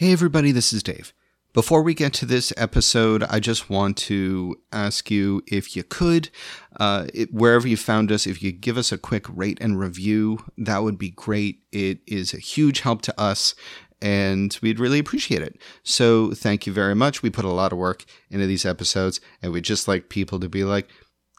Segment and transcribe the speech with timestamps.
[0.00, 1.12] Hey, everybody, this is Dave.
[1.52, 6.30] Before we get to this episode, I just want to ask you if you could,
[6.78, 10.42] uh, it, wherever you found us, if you give us a quick rate and review,
[10.56, 11.64] that would be great.
[11.70, 13.54] It is a huge help to us,
[14.00, 15.58] and we'd really appreciate it.
[15.82, 17.22] So, thank you very much.
[17.22, 20.48] We put a lot of work into these episodes, and we'd just like people to
[20.48, 20.88] be like,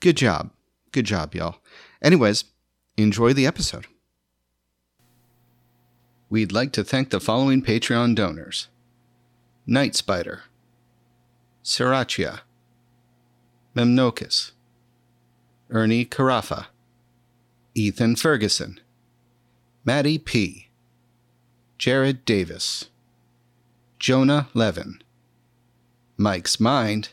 [0.02, 0.52] good job.
[0.92, 1.56] Good job, y'all.
[2.04, 2.44] Anyways,
[2.96, 3.88] enjoy the episode.
[6.32, 8.70] We'd like to thank the following Patreon donors.
[9.68, 10.44] Night Spider,
[11.62, 12.40] Sriracha,
[13.76, 14.52] Memnocus,
[15.70, 16.68] Ernie Carafa,
[17.76, 18.80] Ethan Ferguson,
[19.84, 20.70] Maddie P.,
[21.78, 22.86] Jared Davis,
[24.00, 25.04] Jonah Levin,
[26.16, 27.10] Mike's Mind,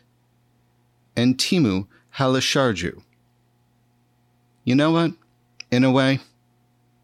[1.16, 3.02] and Timu Halasharju.
[4.62, 5.14] You know what?
[5.72, 6.20] In a way,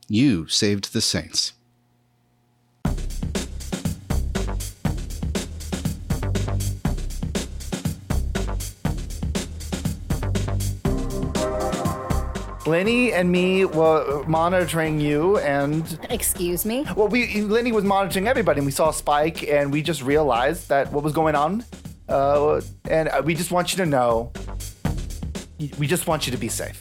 [0.07, 1.55] you saved the Saints.
[12.66, 16.87] Lenny and me were monitoring you, and Excuse me?
[16.96, 20.68] well, we Lenny was monitoring everybody, and we saw a Spike, and we just realized
[20.71, 21.65] that what was going on,
[22.09, 24.32] uh, and uh, we just want you to know,
[25.79, 26.80] we just want you to be safe.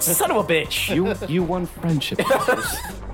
[0.00, 0.94] Son of a bitch.
[0.94, 2.20] You you won friendship.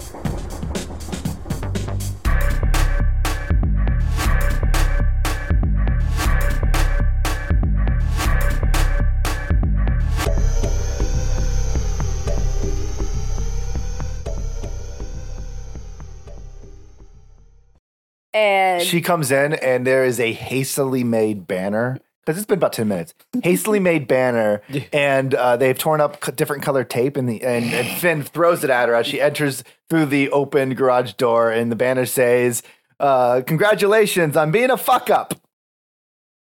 [18.95, 21.98] She comes in, and there is a hastily made banner.
[22.25, 23.12] Because it's been about ten minutes.
[23.42, 27.64] Hastily made banner, and uh, they've torn up c- different colored tape, and the and,
[27.75, 31.73] and Finn throws it at her as she enters through the open garage door, and
[31.73, 32.62] the banner says,
[33.01, 35.34] uh, "Congratulations on being a fuck up."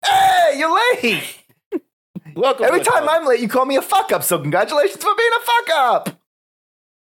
[0.06, 1.38] Hey, you're late.
[2.36, 2.66] Welcome.
[2.66, 3.20] Every time club.
[3.20, 4.22] I'm late, you call me a fuck up.
[4.22, 6.20] So congratulations for being a fuck up.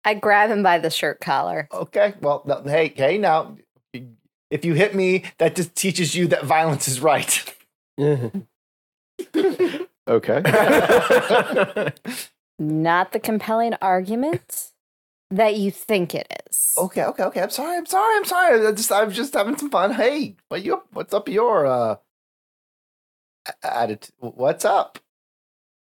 [0.04, 1.70] I grab him by the shirt collar.
[1.72, 3.56] Okay, well, hey, hey, now,
[4.54, 7.56] if you hit me, that just teaches you that violence is right.
[8.00, 8.32] okay.
[12.60, 14.70] Not the compelling argument
[15.32, 16.76] that you think it is.
[16.78, 17.42] Okay, okay, okay.
[17.42, 17.78] I'm sorry.
[17.78, 18.16] I'm sorry.
[18.16, 18.68] I'm sorry.
[18.68, 19.92] I just I'm just having some fun.
[19.92, 21.96] Hey, what you what's up your uh
[23.64, 24.14] attitude?
[24.20, 25.00] What's up?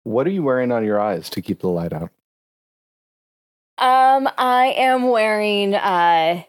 [0.04, 2.10] What are you wearing on your eyes to keep the light out?
[3.76, 6.42] Um, I am wearing uh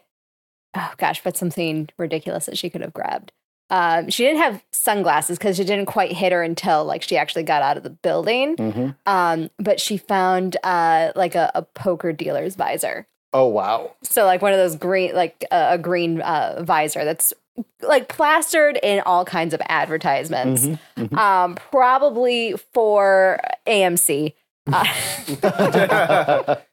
[0.74, 3.32] oh gosh, but something ridiculous that she could have grabbed.
[3.70, 7.42] Um, she didn't have sunglasses because it didn't quite hit her until like she actually
[7.42, 8.56] got out of the building.
[8.56, 8.88] Mm-hmm.
[9.06, 13.06] Um, but she found uh like a, a poker dealer's visor.
[13.32, 13.92] Oh wow.
[14.02, 17.34] So like one of those green, like uh, a green uh, visor that's
[17.82, 20.66] like plastered in all kinds of advertisements.
[20.66, 21.18] Mm-hmm.
[21.18, 24.32] Um, probably for AMC.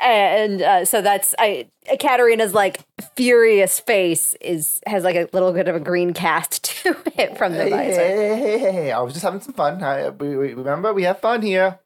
[0.00, 1.68] And uh, so that's I.
[1.98, 2.80] Katarina's like
[3.16, 7.52] furious face is has like a little bit of a green cast to it from
[7.54, 8.00] the Hey, visor.
[8.00, 9.82] hey, hey, hey, hey, I was just having some fun.
[9.82, 11.78] I, we, we, remember, we have fun here.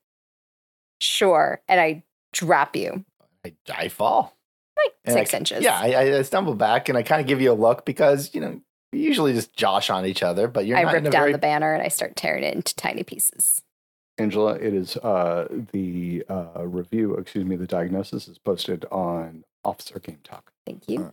[1.01, 2.03] Sure, and I
[2.33, 3.05] drop you
[3.45, 4.37] I, I fall.
[4.77, 5.65] like And six c- inches.
[5.65, 8.41] Yeah, I, I stumble back and I kind of give you a look because, you
[8.41, 8.61] know,
[8.93, 11.73] we usually just josh on each other, but you're I rip down very the banner
[11.75, 13.63] and I start tearing it into tiny pieces.
[14.19, 19.99] Angela, it is uh, the uh, review, excuse me, the diagnosis is posted on Officer
[19.99, 20.53] Game Talk.
[20.67, 21.13] Thank you.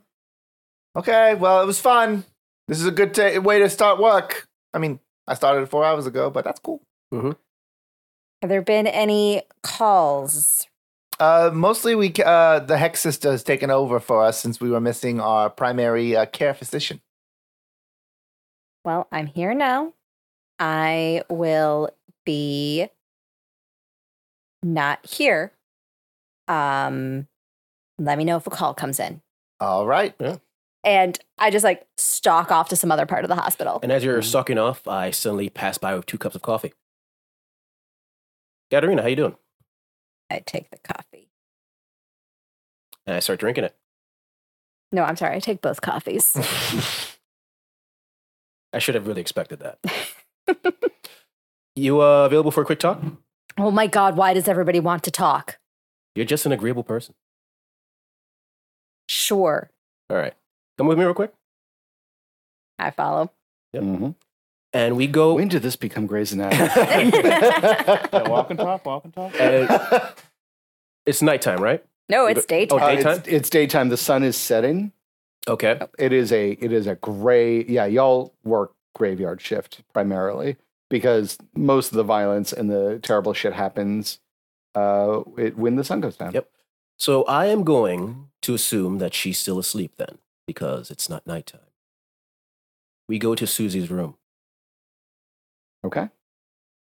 [0.96, 2.26] Okay, well, it was fun.
[2.68, 4.48] This is a good ta way to start work.
[4.74, 6.82] I mean, I started four hours ago, but that's cool.
[7.14, 7.32] Mm-hmm.
[8.42, 10.68] Have there been any calls?
[11.20, 14.80] Uh, mostly, we uh, the Hex Sister has taken over for us since we were
[14.80, 17.02] missing our primary uh, care physician.
[18.86, 19.94] Well, I'm here now.
[20.58, 21.90] I will
[22.30, 22.88] be
[24.62, 25.52] not here.
[26.48, 27.28] Um,
[27.98, 29.22] let me know if a call comes in.
[29.60, 30.14] All right.
[30.84, 33.80] And I just like stalk off to some other part of the hospital.
[33.82, 36.74] And as you're stalking off, I suddenly pass by with two cups of coffee.
[38.70, 39.36] Katerina, how you doing?
[40.30, 41.32] I take the coffee.
[43.08, 43.76] And I start drinking it.
[44.92, 45.36] No, I'm sorry.
[45.36, 46.38] I take both coffees.
[48.72, 49.80] I should have really expected that.
[51.80, 53.02] you uh, available for a quick talk?
[53.58, 55.58] oh my God, why does everybody want to talk?
[56.16, 57.14] You're just an agreeable person.
[59.08, 59.70] Sure.
[60.10, 60.34] All right.
[60.78, 61.34] Come with me real quick.
[62.78, 63.32] I follow.
[63.74, 63.84] Yep.
[63.84, 64.10] Mm-hmm.
[64.72, 65.36] And we go.
[65.36, 66.70] When did this become Grey's Anatomy?
[68.14, 69.34] and walk and talk, walk and talk.
[71.06, 71.84] it's nighttime, right?
[72.08, 72.80] No, it's daytime.
[72.80, 73.18] Oh, Uh, Daytime?
[73.18, 73.90] It's, it's daytime.
[73.90, 74.92] The sun is setting.
[75.48, 75.80] Okay.
[75.98, 77.64] It is a it is a gray.
[77.66, 80.58] Yeah, y'all work graveyard shift primarily
[80.90, 84.20] because most of the violence and the terrible shit happens
[84.76, 86.34] uh, it, when the sun goes down.
[86.34, 86.50] Yep.
[86.98, 91.62] So I am going to assume that she's still asleep then, because it's not nighttime.
[93.08, 94.16] We go to Susie's room.
[95.84, 96.10] Okay.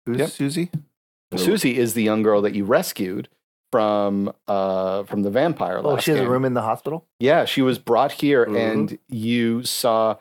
[0.05, 0.29] Who's Yep.
[0.29, 0.69] Susie?
[1.35, 3.27] Susie is the young girl that you rescued
[3.71, 5.81] from uh from the vampire.
[5.83, 7.07] Oh, she has a room in the hospital.
[7.19, 8.57] Yeah, she was brought here, Mhm.
[8.57, 10.17] and you saw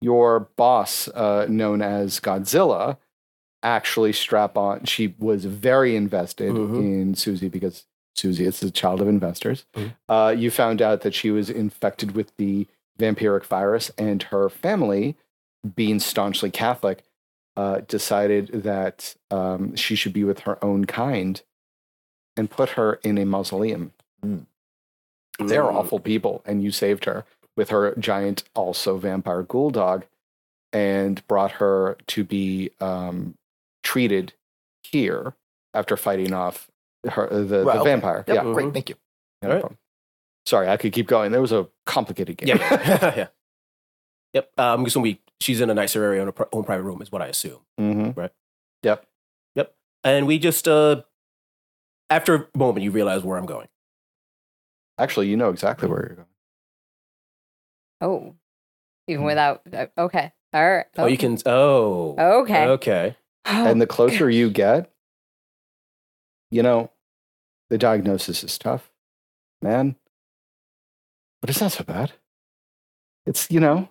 [0.00, 2.96] your boss, uh, known as Godzilla,
[3.64, 4.84] actually strap on.
[4.84, 6.76] She was very invested Mhm.
[6.78, 9.64] in Susie because Susie is the child of investors.
[9.74, 9.96] Mhm.
[10.08, 12.66] Uh, you found out that she was infected with the
[12.98, 15.16] vampiric virus, and her family,
[15.74, 17.02] being staunchly Catholic,
[17.56, 21.42] uh, decided that um, she should be with her own kind
[22.36, 23.92] and put her in a mausoleum.
[24.22, 25.74] They're Mm.
[25.74, 27.24] awful people, and you saved her
[27.56, 30.04] with her giant, also vampire ghoul dog,
[30.72, 33.34] and brought her to be um,
[33.84, 34.32] treated
[34.82, 35.34] here
[35.74, 36.68] after fighting off
[37.08, 37.90] her the, the Right, okay.
[37.90, 38.24] vampire.
[38.26, 38.72] Yep, Yeah, great.
[38.72, 38.96] Thank you.
[39.42, 39.72] no Alright.
[40.46, 41.30] Sorry, I could keep going.
[41.32, 42.56] There was a complicated game.
[42.56, 42.58] Yeah.
[43.16, 43.26] yeah.
[44.34, 44.50] Yep.
[44.58, 47.00] Uh, I'm assuming we, she's in a nicer area in her pri- own private room,
[47.02, 47.60] is what I assume.
[47.78, 48.10] hmm
[48.82, 49.06] Yep.
[49.54, 49.74] Yep.
[50.02, 51.02] And we just, uh,
[52.10, 53.68] after a moment, you realize where I'm going.
[54.98, 56.28] Actually, you know exactly where you're going.
[58.00, 58.34] Oh,
[59.08, 59.62] even without.
[59.72, 60.32] uh, Okay.
[60.52, 60.86] All right.
[60.98, 61.38] Oh, you can.
[61.46, 62.14] Oh.
[62.42, 62.64] Okay.
[62.66, 63.16] Okay.
[63.44, 64.90] And the closer you get,
[66.50, 66.90] you know,
[67.70, 68.90] the diagnosis is tough,
[69.60, 69.96] man.
[71.40, 72.12] But it's not so bad.
[73.26, 73.88] It's, you know,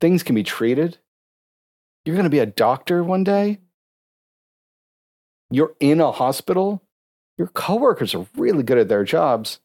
[0.00, 0.98] things can be treated.
[2.04, 3.58] You're going to be a doctor one day.
[5.50, 6.82] You're in a hospital.
[7.36, 9.60] Your coworkers are really good at their jobs.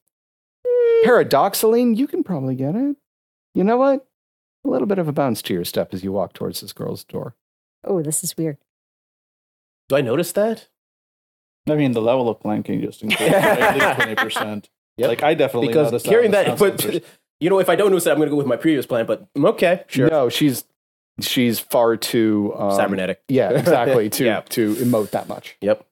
[0.66, 1.08] Hmm.
[1.08, 2.96] Paradoxaline, you can probably get it.
[3.54, 4.08] You know what?
[4.66, 7.04] A little bit of a bounce to your step as you walk towards this girl's
[7.04, 7.36] door.
[7.86, 8.58] Oh, this is weird.
[9.90, 10.68] Do I notice that?
[11.70, 14.70] I mean, the level of planking just increased by at least twenty percent.
[14.98, 15.10] Yep.
[15.10, 17.04] Like I definitely Because noticed hearing that, that, but
[17.40, 19.06] you know, if I don't notice that, I'm going to go with my previous plan.
[19.06, 20.10] But mm, okay, sure.
[20.10, 20.64] No, she's
[21.22, 23.22] she's far too um, Cybernetic.
[23.28, 24.10] Yeah, exactly.
[24.12, 24.42] To Yeah.
[24.42, 25.58] to emote that much.
[25.62, 25.86] Yep.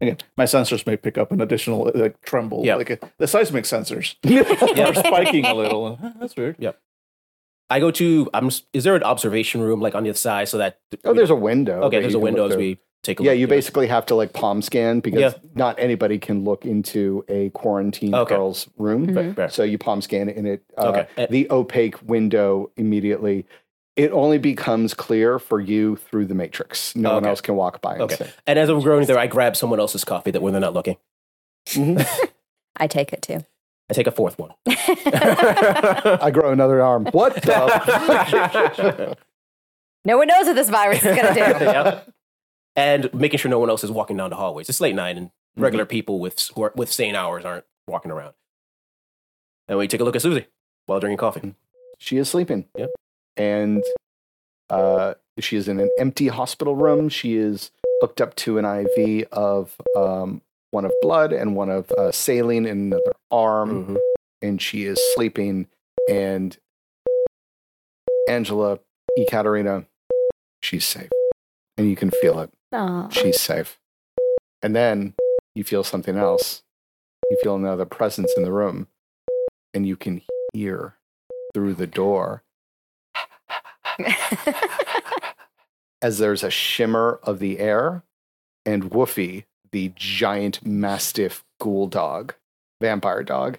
[0.00, 2.76] Again, my sensors may pick up an additional like tremble, Yeah.
[2.76, 4.42] like uh, the seismic sensors Yeah.
[4.88, 5.98] are spiking a little.
[6.20, 6.56] That's weird.
[7.70, 8.30] I go to.
[8.32, 8.50] I'm.
[8.72, 10.78] Is there an observation room like on the other side so that?
[11.04, 11.82] Oh, there's a window.
[11.82, 13.38] Okay, there's a window as we take a Yeah, look.
[13.40, 15.32] you basically have to like palm scan because Yeah.
[15.54, 18.34] not anybody can look into a quarantine Okay.
[18.34, 19.12] girl's room.
[19.14, 19.48] Fair, fair.
[19.50, 21.26] So you palm scan it and it uh, Okay.
[21.30, 23.46] The opaque window immediately.
[23.96, 26.94] It only becomes clear for you through the matrix.
[26.96, 27.28] No one Okay.
[27.30, 28.14] else can walk by and Okay.
[28.16, 28.30] say.
[28.46, 30.96] And as I'm growing there, I grab someone else's coffee that when they're not looking.
[32.76, 33.44] I take it too.
[33.90, 34.52] I take a fourth one.
[34.66, 37.06] I grow another arm.
[37.06, 39.16] What the?
[40.04, 41.40] no one knows what this virus is going to do.
[41.40, 42.12] Yep.
[42.76, 44.68] And making sure no one else is walking down the hallways.
[44.68, 48.34] It's late night, and regular people with who are, with sane hours aren't walking around.
[49.68, 50.46] And we take a look at Susie
[50.86, 51.54] while drinking coffee.
[51.98, 52.66] she is sleeping.
[52.76, 52.90] Yep.
[53.36, 53.84] And
[54.70, 57.08] uh, she is in an empty hospital room.
[57.08, 57.70] She is
[58.00, 62.66] hooked up to an IV of um, one of blood and one of uh, saline
[62.66, 63.96] in another arm, Mhm.
[64.42, 65.68] and she is sleeping.
[66.08, 66.56] And
[68.28, 68.78] Angela,
[69.18, 69.86] Ekaterina,
[70.62, 71.10] she's safe,
[71.76, 72.50] and you can feel it.
[72.72, 73.08] Aw.
[73.08, 73.78] She's safe.
[74.62, 75.14] And then
[75.54, 76.62] you feel something else.
[77.30, 78.88] You feel another presence in the room,
[79.74, 80.22] and you can
[80.52, 80.96] hear
[81.54, 82.42] through the door
[86.02, 88.02] as there's a shimmer of the air,
[88.64, 92.34] and Woofy, the giant mastiff ghoul dog,
[92.80, 93.58] vampire dog,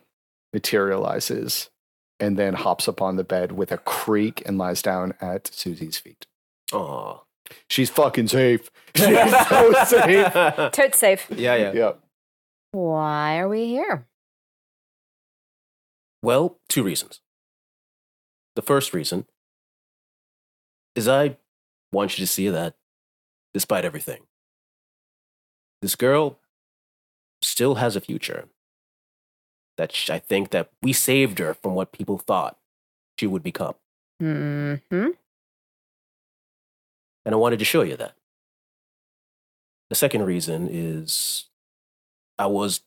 [0.54, 1.70] materializes
[2.20, 5.98] and then hops up on the bed with a creak and lies down at Susie's
[5.98, 6.25] feet.
[6.74, 7.20] Aw.
[7.70, 8.70] She's fucking safe.
[8.96, 10.34] She's so safe.
[10.74, 11.28] Totes safe.
[11.32, 11.72] Yeah, yeah.
[11.74, 11.92] Yeah.
[12.72, 14.06] Why are we here?
[16.22, 17.22] Well, two reasons.
[18.56, 19.25] The first reason
[20.96, 21.38] is I
[21.94, 22.75] want you to see that,
[23.54, 24.24] despite everything,
[25.82, 26.38] this girl
[27.42, 28.48] still has a future.
[29.78, 32.58] That sh- I think that we saved her from what people thought
[33.18, 33.76] she would become.
[34.20, 35.16] hmm And
[37.26, 38.16] I wanted to show you that.
[39.90, 41.46] The second reason is
[42.38, 42.82] I was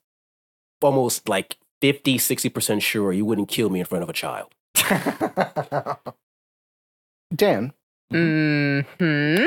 [0.81, 4.53] almost like 50, 60% sure you wouldn't kill me in front of a child.
[7.35, 7.73] Dan,
[8.11, 8.81] hmm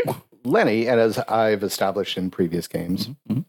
[0.46, 3.46] Lenny, and as I've established in previous games, Mhm.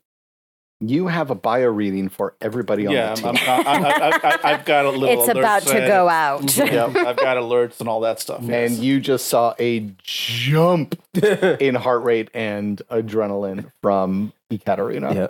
[0.79, 3.29] You have a bio reading for everybody on Yeah, the team.
[3.29, 3.37] I'm,
[3.67, 5.21] I, I, I, I've got a little.
[5.23, 6.55] it's about to and- go out.
[6.57, 8.41] Yep, I've got alerts and all that stuff.
[8.41, 8.79] and yes.
[8.79, 15.15] you just saw a jump in heart rate and adrenaline from Ekaterina.
[15.15, 15.27] Yeah.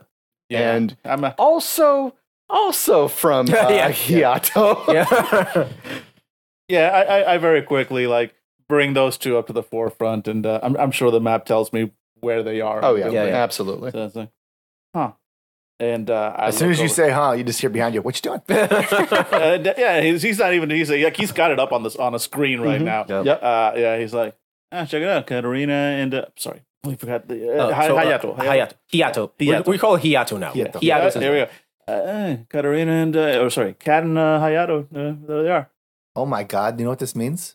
[0.48, 2.14] yeah, and- I'm a, Also,
[2.50, 3.92] also from uh, Yeah.
[3.92, 4.92] Hiato.
[4.92, 5.68] Yeah.
[6.68, 6.88] yeah.
[6.90, 8.34] I, I, I very quickly like
[8.68, 11.72] bring those two up to the forefront, and uh, I'm, I'm sure the map tells
[11.72, 12.84] me where they are.
[12.84, 13.36] Oh yeah, Yeah, yeah.
[13.42, 13.90] absolutely.
[13.92, 14.30] So like,
[14.94, 15.12] huh.
[15.78, 18.00] And uh, I As soon as you over- say, huh, you just hear behind you,
[18.00, 18.40] what you doing?
[18.48, 20.70] Uh, yeah, he's, he's not even.
[20.70, 22.84] He's like he's got it up on this on a screen right Mhm.
[22.84, 23.04] now.
[23.06, 23.26] Yep.
[23.26, 23.42] Yep.
[23.42, 24.34] Uh, yeah, he's like,
[24.72, 27.96] ah, check it out, Katarina and uh, sorry, we forgot the uh, Oh, Hay- so,
[27.96, 28.36] uh, Hayato.
[28.38, 28.72] Hayato.
[28.92, 29.30] Hiato.
[29.38, 29.66] We, Hiato.
[29.66, 30.52] we call it Hiato now.
[30.52, 30.78] Hiato.
[30.80, 31.48] Yeah, Hiato's his there we name.
[31.86, 31.92] go.
[31.92, 34.84] Uh, Katarina and uh, or sorry, Kat and uh, Hayato.
[34.84, 35.70] Uh, there they are.
[36.16, 37.54] Oh my God, do you know what this means?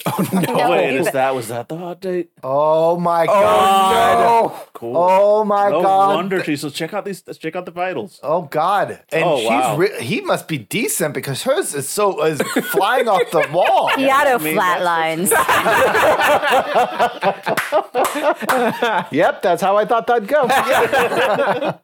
[0.06, 0.40] Oh no.
[0.40, 0.70] No.
[0.72, 2.30] Wait, is that was that the hot date?
[2.42, 4.66] Oh my Oh, God.
[4.74, 4.96] Cool.
[4.98, 6.14] Oh my no God.
[6.16, 7.22] wonder she says check out these.
[7.26, 8.20] Let's check out the vitals.
[8.22, 9.00] Oh God!
[9.10, 9.76] And Oh, she's wow.
[9.78, 13.88] re- he must be decent because hers is so is flying off the wall.
[13.90, 15.30] Hiato I mean, flatlines.
[19.12, 21.78] Yep, that's how I thought that'd go.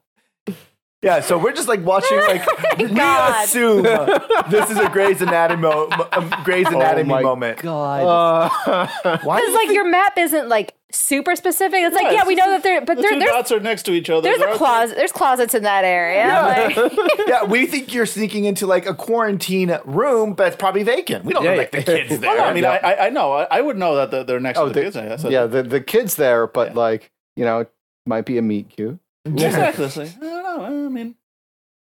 [1.03, 2.45] Yeah, so we're just like watching, like
[2.79, 3.45] we God.
[3.47, 4.19] assume uh,
[4.51, 7.59] this is a Grey's Anatomy, mo- um, Grey's Anatomy my moment.
[7.63, 8.51] God.
[9.25, 11.81] Why Because like your map isn't like super specific.
[11.81, 13.31] It's like Yeah, yeah, it's we just know that there, but The there, two there's
[13.31, 14.21] dots are next to each other.
[14.21, 14.97] there's There a are- closet.
[14.99, 16.19] There's closets in that area.
[16.27, 16.69] Yeah.
[16.77, 16.93] Like,
[17.27, 21.25] yeah, we think you're sneaking into like a quarantine room, but it's probably vacant.
[21.25, 22.41] We don't Yeah, know like the kids there.
[22.43, 23.33] I mean, I, I I know.
[23.33, 24.95] I, I would know that they're- they're next Oh, to the the- kids.
[24.97, 26.79] That's a- yeah, the, the kid's there, but Yeah.
[26.79, 27.65] like, you know,
[28.05, 28.99] might be a meet cute.
[29.25, 29.85] Exactly.
[29.87, 30.65] It's like, I don't know.
[30.65, 31.15] I mean,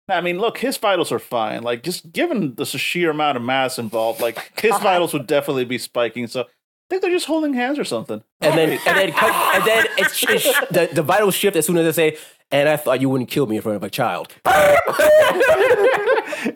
[0.08, 1.62] I mean, look, his vitals are fine.
[1.62, 5.78] Like, just given the sheer amount of mass involved, like his vitals would definitely be
[5.78, 6.26] spiking.
[6.26, 6.46] So I
[6.88, 8.22] think they're just holding hands or something.
[8.40, 11.76] And then and then cut, and then it's, it's the the vital shift as soon
[11.76, 12.18] as they say,
[12.50, 14.34] and I thought you wouldn't kill me in front of a child.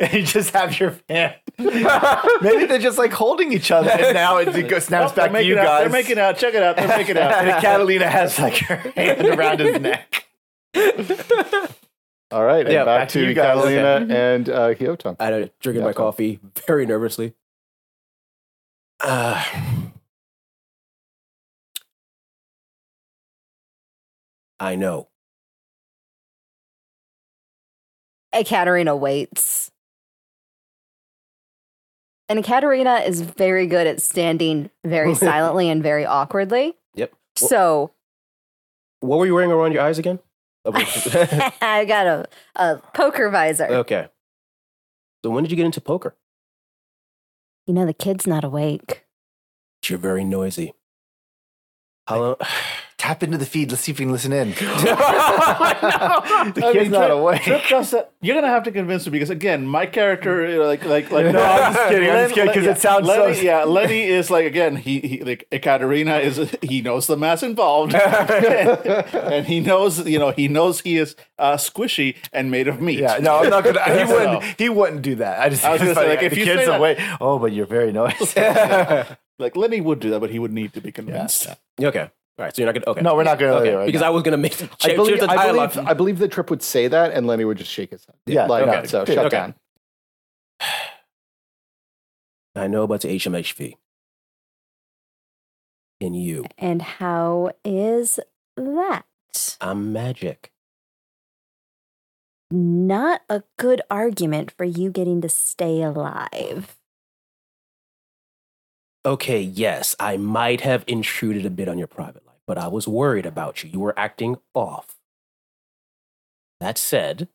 [0.00, 1.34] and you just have your hand.
[1.58, 5.44] Maybe they're just like holding each other, and now it goes, snaps they're back to
[5.44, 5.64] you out.
[5.64, 5.80] guys.
[5.82, 6.36] They're making out.
[6.38, 6.76] Check it out.
[6.76, 7.32] They're making out.
[7.32, 10.26] and Catalina has like her hand around his neck.
[12.30, 13.54] All right, and Yeah, back, back to to, you guys.
[13.56, 15.16] Catalina and uh, Kyoto.
[15.20, 17.34] I don't drinking Yeah, my coffee very nervously.
[19.00, 19.42] Uh,
[24.58, 25.08] I know.
[28.32, 29.70] Ekaterina waits.
[32.28, 36.74] And Ekaterina is very good at standing very silently and very awkwardly.
[36.94, 37.12] Yep.
[37.36, 37.92] So
[39.00, 40.18] What were you wearing around your eyes again?
[41.60, 43.66] I got a, a poker visor.
[43.66, 44.08] okay.
[45.24, 46.16] So when did you get into poker?
[47.66, 49.04] You know, the kid's not awake.
[49.86, 50.74] You're very noisy.
[52.06, 52.36] How long?
[53.04, 53.70] Tap into the feed.
[53.70, 54.48] Let's see if we can listen in.
[54.54, 57.42] the I kid's mean, not awake.
[57.42, 60.64] Trip just said- you're gonna have to convince me because again, my character, you know,
[60.64, 61.26] like, like, like.
[61.26, 64.46] No, I'm just kidding, I'm just kidding, 'cause it sounds so- Yeah, Lenny is like
[64.46, 64.76] again.
[64.76, 66.56] He, he like Ekaterina is.
[66.62, 71.56] He knows the mass involved, and he knows, you know, he knows he is uh,
[71.58, 73.00] squishy and made of meat.
[73.00, 73.84] Yeah, no, I'm not gonna.
[73.98, 74.44] He wouldn't.
[74.58, 75.40] He wouldn't do that.
[75.40, 75.62] I just.
[75.62, 76.96] I was gonna say, like, if the you kids say that- away.
[77.20, 78.40] Oh, but you're very noisy.
[79.38, 81.48] Like Lenny would do that, but he would need to be convinced.
[81.78, 82.08] Okay.
[82.38, 82.54] All right.
[82.54, 82.90] So you're not gonna.
[82.92, 83.00] Okay.
[83.02, 83.52] no, we're not gonna.
[83.54, 83.70] Okay.
[83.70, 84.08] do it right because now.
[84.08, 85.72] I was gonna make I change believe, the I, dialogue.
[85.72, 88.16] believe, I believe the trip would say that, and Lenny would just shake his head.
[88.26, 88.72] Yeah, like okay.
[88.72, 88.88] that.
[88.90, 89.36] So shut Okay.
[89.36, 89.54] down.
[92.56, 93.74] I know about the HMHVV.
[96.00, 96.44] And you.
[96.58, 98.18] And how is
[98.56, 99.04] that?
[99.60, 100.50] I'm magic.
[102.50, 106.76] Not a good argument for you getting to stay alive.
[109.06, 112.88] Okay, yes, I might have intruded a bit on your private life, but I was
[112.88, 113.70] worried about you.
[113.70, 114.96] You were acting off.
[116.60, 117.28] That said,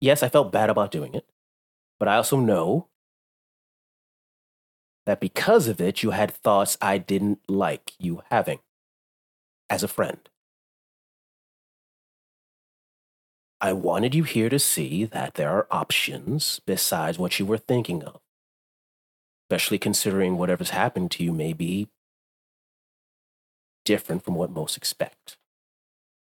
[0.00, 1.26] yes, I felt bad about doing it,
[1.98, 2.88] but I also know
[5.06, 8.58] that because of it, you had thoughts I didn't like you having
[9.68, 10.18] as a friend.
[13.60, 18.02] I wanted you here to see that there are options besides what you were thinking
[18.02, 18.20] of
[19.50, 21.88] especially considering whatever's happened to you may be
[23.84, 25.36] different from what most expect.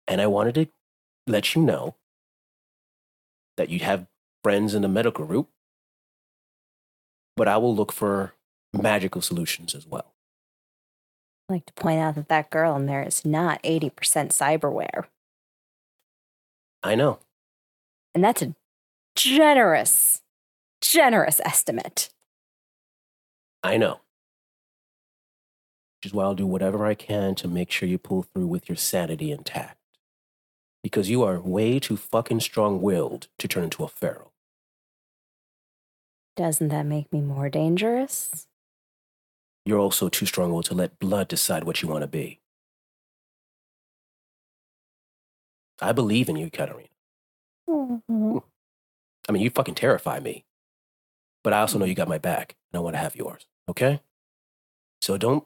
[0.07, 0.67] And I wanted to
[1.27, 1.97] let you know
[3.57, 4.07] that you have
[4.43, 5.49] friends in the medical group,
[7.37, 8.35] but I will look for
[8.73, 10.15] magical solutions as well.
[11.49, 15.05] I'd like to point out that that girl in there is not 80% cyberware.
[16.83, 17.19] I know.
[18.15, 18.55] And that's a
[19.17, 20.23] generous,
[20.81, 22.11] generous estimate.
[23.63, 24.01] I know.
[26.01, 28.69] Which is why I'll do whatever I can to make sure you pull through with
[28.69, 29.77] your sanity intact.
[30.83, 34.33] because you are way too fucking strong willed to turn into a feral.
[36.37, 38.47] Doesn't that make me more dangerous?
[39.67, 42.41] You're also too strong willed to let blood decide what you want to be.
[45.83, 46.89] I believe in you, Katarina.
[47.69, 48.39] Mm-hmm.
[49.29, 50.45] I mean, you fucking terrify me.
[51.45, 54.01] But I also know you got my back, and I want to have yours, okay?
[55.01, 55.45] So don't.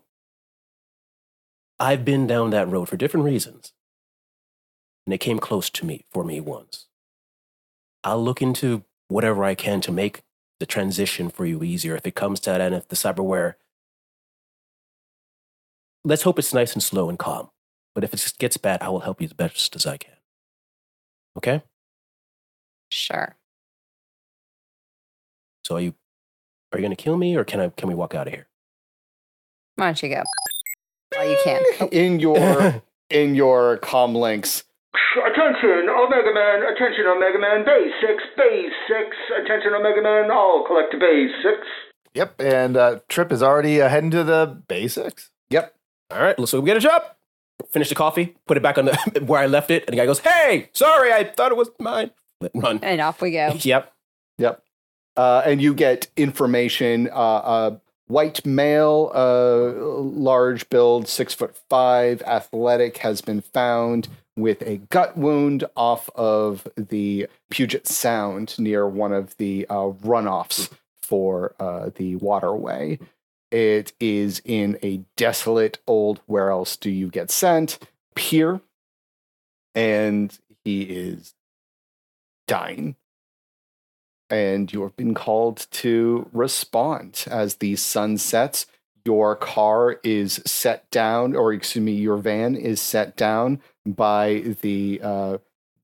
[1.84, 3.74] I've been down that road for different reasons,
[5.04, 6.86] and it came close to me for me once.
[8.02, 10.22] I'll look into whatever I can to make
[10.60, 13.56] the transition for you easier if it comes to that, and if the cyberware.
[16.06, 17.50] Let's hope it's nice and slow and calm.
[17.94, 20.16] But if it gets bad, I will help you the best as I can.
[21.36, 21.62] Okay?
[22.90, 23.36] Sure.
[25.66, 25.94] So are you
[26.72, 28.48] are you gonna kill me or can I can we walk out of here?
[29.76, 30.22] Why don't you go?
[31.16, 31.62] While you can.
[31.92, 34.64] in your in your com links.
[35.16, 40.90] Attention, Omega Man, attention, Omega Man, base 6, base 6, attention, Omega Man, all collect
[40.90, 41.56] to base 6.
[42.14, 45.30] Yep, and uh, Trip is already uh, heading to the basics.
[45.50, 45.74] Yep.
[46.10, 47.02] All right, let's go get a job.
[47.70, 50.06] Finish the coffee, put it back on the where I left it, and the guy
[50.06, 52.10] goes, "Hey, sorry, I thought it was mine."
[52.52, 52.80] Run.
[52.82, 53.56] And off we go.
[53.58, 53.92] Yep.
[54.38, 54.62] Yep.
[55.16, 57.08] Uh, and you get information.
[57.08, 64.62] Uh, uh, white male, uh, large build, six foot five, athletic, has been found with
[64.62, 70.70] a gut wound off of the Puget Sound near one of the uh, runoffs
[71.00, 72.98] for uh, the waterway.
[73.50, 77.78] It is in a desolate old where else do you get sent
[78.16, 78.60] pier,
[79.74, 81.34] and he is
[82.48, 82.96] dying
[84.30, 88.66] and you have been called to respond as the sun sets.
[89.04, 95.00] Your car is set down, or excuse me, your van is set down by the
[95.02, 95.38] uh,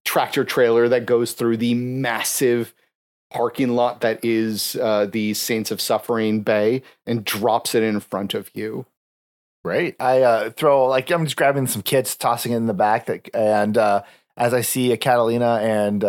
[0.04, 2.74] tractor trailer that goes through the massive
[3.30, 8.34] parking lot that is uh, the Saints of Suffering Bay and drops it in front
[8.34, 8.86] of you.
[9.62, 9.96] Great.
[10.00, 13.28] I uh, throw like I'm just grabbing some kits, tossing it in the back, that,
[13.34, 14.02] and uh,
[14.36, 16.02] as I see a Catalina and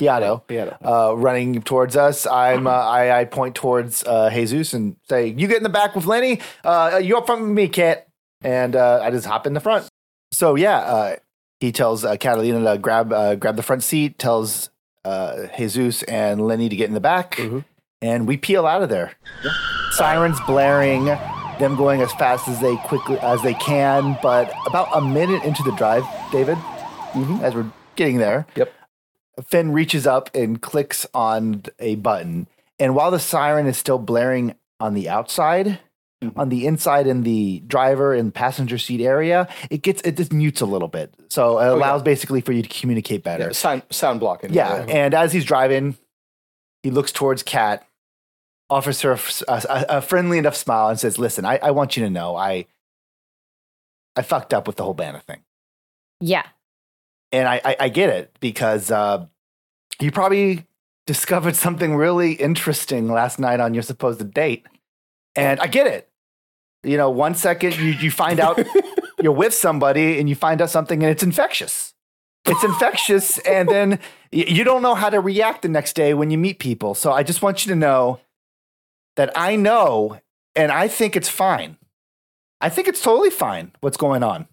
[0.00, 0.76] uh, Hiato Yeah.
[0.84, 5.46] uh, running towards us, I'm uh, I, I point towards uh, Jesus and say, "You
[5.48, 6.40] get in the back with Lenny.
[6.64, 8.06] Uh, you up front with me, Kit."
[8.42, 9.88] And uh, I just hop in the front.
[10.32, 11.16] So yeah, uh,
[11.60, 14.18] he tells uh, Catalina to grab uh, grab the front seat.
[14.18, 14.70] Tells
[15.04, 17.64] uh, Jesus and Lenny to get in the back, Mhm.
[18.02, 19.12] and we peel out of there.
[19.92, 21.06] Sirens blaring,
[21.58, 24.18] them going as fast as they quickly as they can.
[24.22, 26.58] But about a minute into the drive, David,
[27.14, 27.40] Mhm.
[27.40, 28.72] as we're getting there, Yep.
[29.48, 32.46] Finn reaches up and clicks on a button,
[32.78, 35.78] and while the siren is still blaring on the outside.
[36.24, 36.32] Mhm.
[36.38, 40.62] On the inside in the driver and passenger seat area, it gets it just mutes
[40.62, 41.74] a little bit, so it Oh, yeah.
[41.74, 43.44] allows basically for you to communicate better.
[43.48, 44.54] Yeah, sound, sound blocking.
[44.54, 45.98] Yeah, and as he's driving,
[46.82, 47.86] he looks towards Kat,
[48.70, 52.04] offers her a, a- a friendly enough smile, and says, "Listen, I, I want you
[52.04, 52.64] to know I
[54.16, 55.42] I fucked up with the whole banner thing,
[56.22, 56.46] Yeah.
[57.32, 59.26] And I I, I get it because uh,
[60.00, 60.66] you probably
[61.06, 64.66] discovered something really interesting last night on your supposed date,
[65.34, 66.08] and I get it.
[66.82, 68.60] You know, one second you you find out
[69.22, 71.94] you're with somebody and you find out something and it's infectious.
[72.44, 73.98] It's infectious, and then
[74.30, 76.94] you don't know how to react the next day when you meet people.
[76.94, 78.20] So I just want you to know
[79.16, 80.20] that I know,
[80.54, 81.76] and I think it's fine.
[82.60, 84.46] I think it's totally fine what's going on.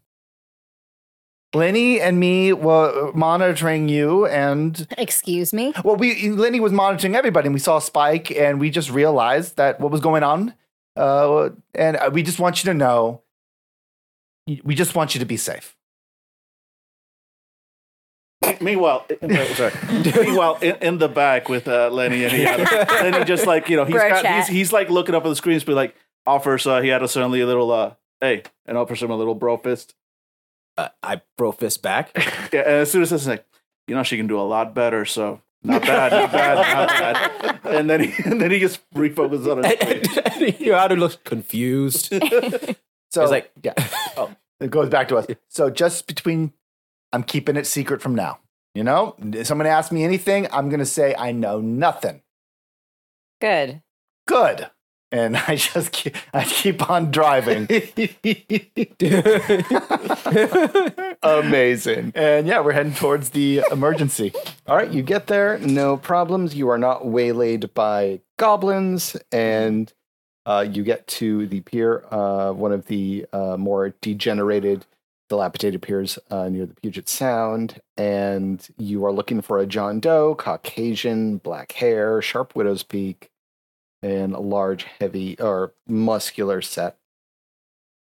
[1.53, 5.73] Lenny and me were monitoring you, and Excuse me.
[5.83, 9.57] well, we Lenny was monitoring everybody, and we saw a Spike, and we just realized
[9.57, 10.53] that what was going on,
[10.95, 13.21] uh, and we just want you to know.
[14.63, 15.75] We just want you to be safe.
[18.59, 19.73] Meanwhile, in, sorry.
[19.91, 23.85] Meanwhile, in, in the back with uh, Lenny and Hiato, Lenny just like you know
[23.85, 24.47] he's Bro got chat.
[24.47, 27.41] he's, he's like looking up at the screen, just be like offers uh, Hiato suddenly
[27.41, 29.95] a little uh hey, and offers him a little bro fist.
[30.77, 32.11] Uh, I bro fist back.
[32.53, 33.45] Yeah, and as soon as it's like,
[33.87, 35.05] you know, she can do a lot better.
[35.05, 37.59] So not bad, not bad, not bad.
[37.73, 40.59] And then he and then he just refocuses on it.
[40.59, 42.13] you ought to look confused.
[43.13, 43.73] So It's like- yeah,
[44.17, 45.27] oh, it goes back to us.
[45.47, 46.51] So just between,
[47.11, 48.39] I'm keeping it secret from now.
[48.73, 52.23] You know, if someone asks me anything, I'm gonna say I know nothing.
[53.39, 53.81] Good.
[54.27, 54.69] Good,
[55.13, 57.67] and I just keep, I keep on driving.
[61.23, 62.11] Amazing.
[62.15, 64.33] And yeah, we're heading towards the emergency.
[64.67, 66.55] All right, you get there, no problems.
[66.55, 69.93] You are not waylaid by goblins, and
[70.45, 72.03] uh, you get to the pier.
[72.11, 74.85] Uh, one of the uh, more degenerated
[75.29, 80.35] dilapidated piers uh, near the Puget Sound, and you are looking for a John Doe,
[80.35, 83.31] Caucasian, black hair, sharp widow's peak,
[84.03, 86.97] and a large, heavy or muscular set.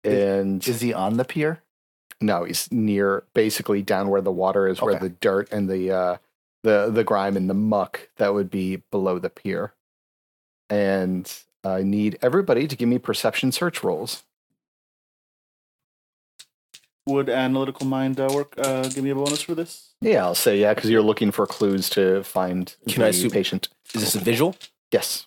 [0.04, 1.60] And Is he on the pier?
[2.20, 6.16] no, he's near, basically down where the water is, where the dirt and the uh,
[6.64, 9.72] the the grime and the muck that would be below the pier.
[10.70, 11.30] And
[11.64, 14.24] I need everybody to give me perception search rolls.
[17.06, 18.54] Would analytical mind uh, work?
[18.58, 19.94] Uh, give me a bonus for this.
[20.00, 23.30] Yeah, I'll say yeah, because you're looking for clues to find Can the I su-
[23.30, 23.68] patient.
[23.94, 24.56] Is this a visual?
[24.92, 25.26] Yes.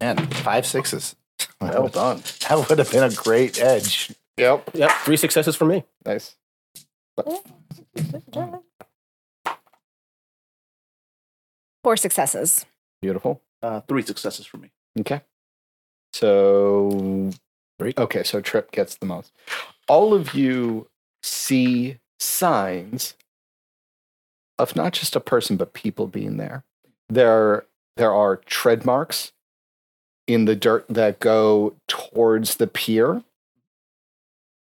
[0.00, 1.16] Man, five sixes.
[1.60, 2.22] Well done.
[2.48, 4.12] That would have been a great edge.
[4.36, 4.70] Yep.
[4.74, 5.84] Yep, three successes for me.
[6.04, 6.36] Nice.
[11.82, 12.66] Four successes.
[13.00, 13.40] Beautiful.
[13.62, 14.70] Uh, three successes for me.
[15.00, 15.22] Okay.
[16.12, 17.30] So,
[17.78, 17.98] Great.
[17.98, 19.32] okay, so Trip gets the most.
[19.88, 20.88] All of you
[21.22, 23.14] see signs
[24.58, 26.64] of not just a person, but people being there.
[27.08, 29.32] There, there are tread marks
[30.26, 33.22] in the dirt that go towards the pier.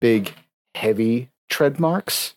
[0.01, 0.33] Big,
[0.75, 2.35] heavy tread marks.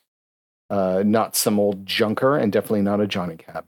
[0.69, 3.67] Uh, not some old junker, and definitely not a Johnny Cab.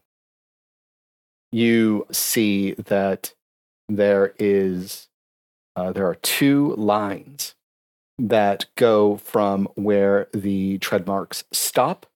[1.53, 3.35] You see that
[3.89, 5.09] there is
[5.77, 7.55] uh, there are two lines
[8.19, 12.07] that go from where the tread marks stop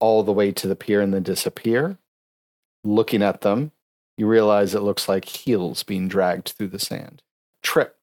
[0.00, 1.98] all the way to the pier and then disappear.
[2.82, 3.72] Looking at them,
[4.20, 7.22] you realize it looks like heels being dragged through the sand.
[7.62, 7.96] Trip,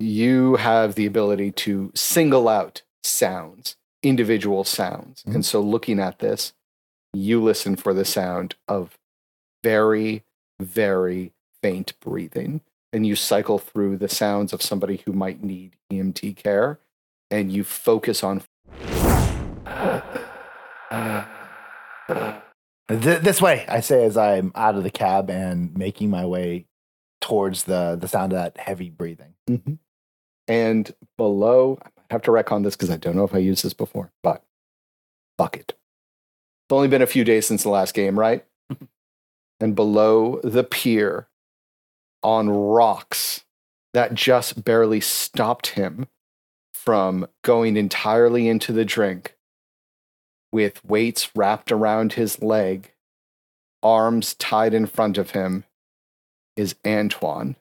[0.00, 5.22] you have the ability to single out sounds, individual sounds.
[5.26, 6.54] And so looking at this,
[7.12, 8.96] you listen for the sound of
[9.62, 10.24] very,
[10.58, 16.36] very faint breathing and you cycle through the sounds of somebody who might need EMT
[16.36, 16.78] care
[17.30, 18.42] and you focus on
[22.88, 26.66] Th- this way, I say as I'm out of the cab and making my way
[27.20, 29.34] towards the the sound of that heavy breathing.
[29.48, 29.74] Mm-hmm.
[30.48, 33.64] and below I have to wreck on this because I don't know if I used
[33.64, 34.42] this before, but
[35.38, 35.72] bucket.
[35.72, 38.44] It's only been a few days since the last game, right?
[38.72, 38.84] Mm-hmm.
[39.60, 41.28] and below the pier
[42.22, 43.44] on rocks
[43.94, 46.08] that just barely stopped him
[46.74, 49.35] from going entirely into the drink
[50.56, 52.90] with weights wrapped around his leg,
[53.82, 55.64] arms tied in front of him,
[56.56, 57.56] is Antoine,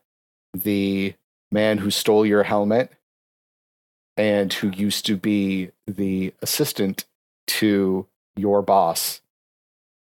[0.54, 1.14] the
[1.52, 2.94] man who stole your helmet
[4.16, 7.04] and who used to be the assistant
[7.48, 9.20] to your boss,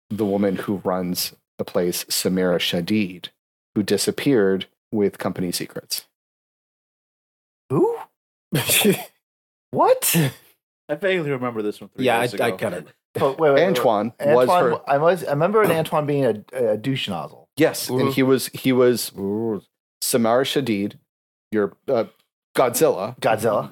[0.09, 3.31] the woman who runs the place, Samira Shadid,
[3.75, 6.07] who disappeared with company secrets.
[7.68, 7.99] Who?
[9.72, 10.33] what?
[10.88, 12.44] I vaguely remember this from three Yeah, I, years ago.
[12.44, 12.87] I kind of.
[13.20, 13.64] Oh, wait, wait, wait, wait.
[13.64, 14.90] Antoine, was Antoine, her.
[14.90, 15.25] I was.
[15.25, 17.49] I remember an Antoine being a, a douche nozzle.
[17.57, 19.11] Yes, and he was he was
[20.03, 20.99] Samara Shadid,
[21.51, 22.05] your uh,
[22.55, 23.70] Godzilla, Godzilla.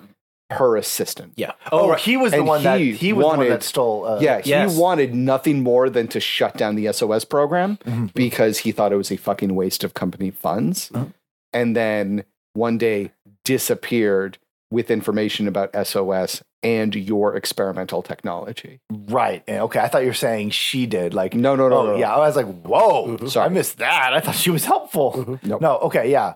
[0.50, 1.34] her assistant.
[1.36, 1.52] Yeah.
[1.70, 2.00] Oh, right.
[2.00, 4.06] he was the And one that he he was the one wanted- that stole.
[4.06, 4.76] Uh, yeah, he yes.
[4.76, 8.14] wanted nothing more than to shut down the SOS program Mhm.
[8.14, 10.90] because he thought it was a fucking waste of company funds.
[10.94, 11.06] Uh-huh.
[11.52, 12.24] And then
[12.54, 13.12] one day
[13.44, 14.38] disappeared
[14.74, 18.80] with information about SOS and your experimental technology.
[18.90, 19.42] Right.
[19.46, 19.80] And- Okay.
[19.80, 21.14] I thought you were saying she did.
[21.14, 21.34] Like.
[21.34, 22.12] No, no, no, oh no, yeah.
[22.14, 23.16] I was like, whoa.
[23.16, 23.30] Mhm.
[23.30, 23.46] Sorry.
[23.46, 24.12] I missed that.
[24.12, 25.38] I thought she was helpful.
[25.42, 25.60] Nope.
[25.60, 25.78] No.
[25.88, 26.10] Okay.
[26.10, 26.34] Yeah.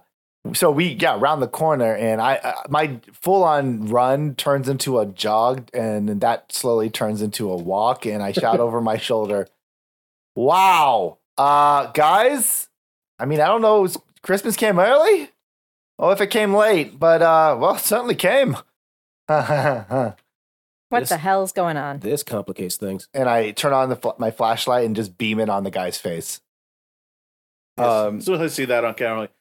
[0.55, 4.98] So we yeah round the corner and I uh, my full on run turns into
[5.01, 9.48] a jog and that slowly turns into a walk and I shout over my shoulder,
[10.37, 12.68] "Wow, uh, guys!
[13.18, 15.31] I mean I don't know, is Christmas came early?
[15.98, 18.56] Oh, if it came late, but uh, well, it certainly came."
[20.90, 21.98] What This- the hell's going on?
[21.98, 23.08] This complicates things.
[23.12, 25.98] And I turn on the fl- my flashlight and just beam it on the guy's
[25.98, 26.40] face.
[27.76, 29.32] Um, as soon as I see that on camera, like,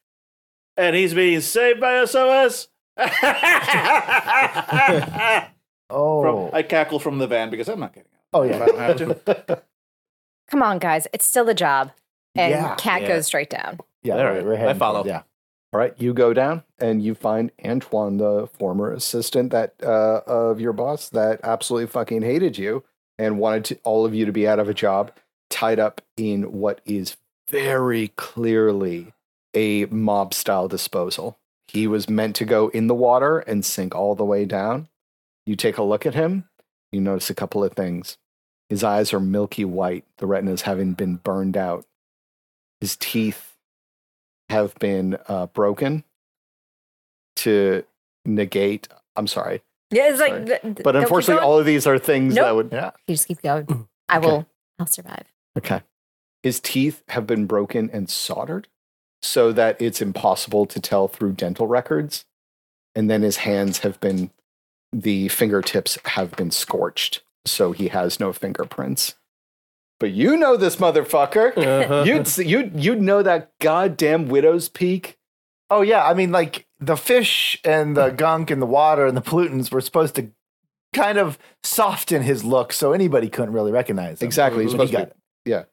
[0.76, 2.67] and he's being saved by SOS.
[5.89, 8.20] Oh, From, I cackle from the van because I'm not getting out.
[8.34, 8.60] oh I yeah.
[8.93, 9.62] don't have to.
[10.52, 11.08] Come on, guys.
[11.13, 11.91] It's still a job.
[12.36, 12.76] And Yeah.
[12.76, 13.08] cat Yeah.
[13.08, 13.80] goes straight down.
[14.04, 15.06] Yeah, All we're- right, we're I heading follow.
[15.06, 15.22] Yeah.
[15.73, 20.62] All right, you go down and you find Antoine, the former assistant that uh, of
[20.62, 22.84] your boss that absolutely fucking hated you
[23.17, 25.12] and wanted to, all of you to be out of a job,
[25.49, 27.17] tied up in what is
[27.49, 29.13] very clearly
[29.53, 31.38] a mob style disposal.
[31.67, 34.88] He was meant to go in the water and sink all the way down.
[35.45, 36.45] You take a look at him,
[36.91, 38.17] you notice a couple of things.
[38.69, 41.86] His eyes are milky white, the retinas having been burned out.
[42.80, 43.47] His teeth
[44.50, 46.04] have been uh, broken
[47.38, 47.84] to
[48.26, 48.88] negate.
[49.16, 50.32] I'm sorry, Yeah, it's like.
[50.32, 50.46] Sorry.
[50.46, 52.70] th- th- but unfortunately, all of these are things that would.
[52.72, 52.92] Yeah.
[53.08, 53.88] You just keep going.
[54.10, 54.28] I Okay.
[54.28, 54.46] will.
[54.80, 55.26] I'll survive.
[55.58, 55.82] Okay.
[56.44, 58.68] His teeth have been broken and soldered
[59.22, 62.26] so that it's impossible to tell through dental records.
[62.96, 64.30] And then his hands have been,
[64.94, 67.22] the fingertips have been scorched.
[67.46, 69.16] So he has no fingerprints.
[70.00, 71.58] But you know this motherfucker.
[71.58, 72.04] Uh-huh.
[72.06, 75.18] You'd, you'd, you'd know that goddamn widow's peak.
[75.70, 79.22] Oh yeah, I mean, like the fish and the gunk and the water and the
[79.22, 80.30] pollutants were supposed to
[80.94, 84.26] kind of soften his look, so anybody couldn't really recognize him.
[84.28, 84.64] Exactly.
[84.64, 85.52] He's But he supposed to be- it.
[85.52, 85.64] yeah.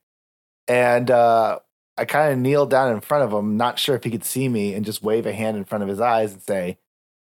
[0.66, 1.58] And uh,
[1.96, 4.48] I kind of kneeled down in front of him, not sure if he could see
[4.48, 6.78] me, and just wave a hand in front of his eyes and say,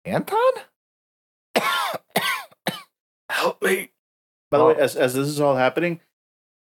[0.04, 0.38] "Anton."
[3.30, 3.92] Help me.
[4.50, 4.68] By the Oh.
[4.70, 6.00] way, as, as this is all happening,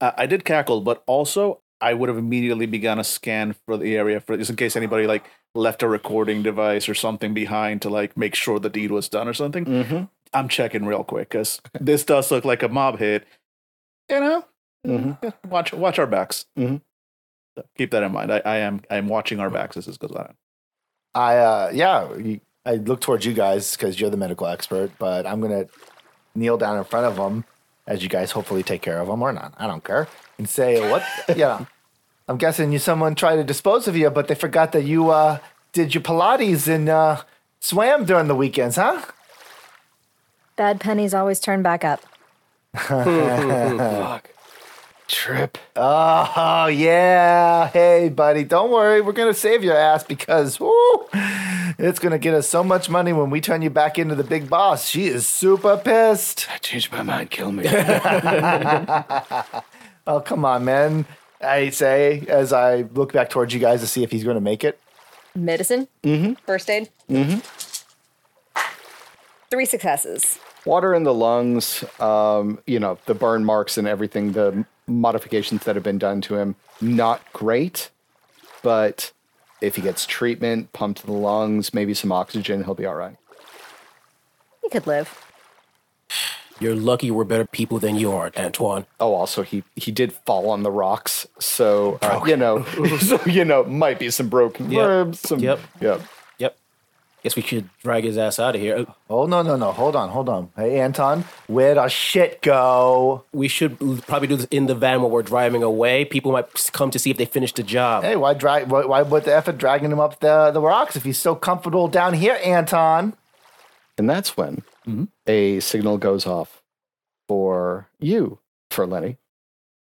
[0.02, 3.96] uh, I did cackle, but also I would have immediately begun a scan for the
[3.96, 7.90] area for just in case anybody like left a recording device or something behind to
[7.90, 9.66] like make sure the deed was done or something.
[9.66, 10.04] Mm-hmm.
[10.34, 13.26] I'm checking real quick because this does look like a mob hit.
[14.10, 14.46] You know,
[14.88, 15.34] Mhm.
[15.50, 16.46] Watch watch our backs.
[16.58, 16.82] Mhm.
[17.58, 18.32] So keep that in mind.
[18.32, 20.36] I, I am I am watching our backs as this goes on.
[21.16, 22.08] I uh, yeah,
[22.66, 25.66] I look towards you guys because you're the medical expert, but I'm gonna
[26.36, 27.44] kneel down in front of him
[27.90, 29.54] as you guys hopefully take care of them or not.
[29.58, 31.04] I don't care, and say what?
[31.36, 31.66] yeah,
[32.30, 35.40] I'm guessing you someone tried to dispose of you, but they forgot that you uh,
[35.74, 37.24] did your Pilates and uh,
[37.60, 39.02] swam during the weekends, huh?
[40.56, 42.02] Bad pennies always turn back up.
[42.76, 44.30] Fuck.
[45.08, 45.58] Trip.
[45.76, 51.08] Oh yeah, hey buddy, don't worry, we're gonna save your ass because woo,
[51.80, 54.50] it's gonna get us so much money when we turn you back into the big
[54.50, 54.88] boss.
[54.88, 56.48] She is super pissed.
[56.54, 57.32] I changed my mind.
[57.32, 57.66] Kill me.
[60.08, 61.06] Oh, come on, man.
[61.40, 64.42] I say as I look back towards you guys to see if he's going to
[64.42, 64.80] make it.
[65.36, 65.88] Medicine.
[66.04, 66.34] Mm-hmm.
[66.48, 66.90] First aid.
[67.08, 67.40] Mm-hmm.
[69.52, 70.40] Three successes.
[70.66, 75.76] water in the lungs, um, you know, the burn marks and everything, the modifications that
[75.76, 77.92] have been done to him, not great.
[78.64, 79.12] But
[79.62, 83.16] if he gets treatment, pumped to the lungs, maybe some oxygen, he'll be all right.
[84.62, 85.26] He could live.
[86.60, 88.86] You're lucky we're better people than you are, Antoine.
[89.00, 92.64] Oh, also he he did fall on the rocks, so uh, you know,
[93.00, 94.88] so you know, might be some broken Yep.
[94.88, 95.20] ribs.
[95.22, 95.60] Some, Yep.
[95.80, 96.02] yep.
[97.20, 97.24] Yep.
[97.24, 98.78] Guess we should drag his ass out of here.
[98.78, 99.72] Uh, Oh, no, no, no.
[99.72, 100.52] Hold on, hold on.
[100.56, 103.26] Hey, Anton, where the shit go?
[103.34, 103.78] We should
[104.08, 106.06] probably do this in the van while we're driving away.
[106.06, 108.04] People might come to see if they finished the job.
[108.04, 108.70] Hey, why drag?
[108.70, 111.88] Why, why put the effort dragging him up the, the rocks if he's so comfortable
[111.88, 113.16] down here, Anton?
[113.98, 114.64] And that's when
[115.28, 116.62] a signal goes off
[117.28, 118.40] for you,
[118.72, 119.18] for Lenny,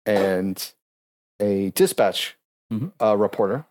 [0.05, 0.73] and
[1.41, 2.37] a dispatch
[2.73, 2.93] Mhm.
[3.01, 3.65] uh, reporter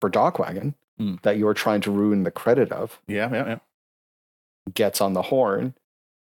[0.00, 1.22] for DocWagon Mm.
[1.22, 3.58] that you are trying to ruin the credit of Yeah, yeah, yeah.
[4.74, 5.74] gets on the horn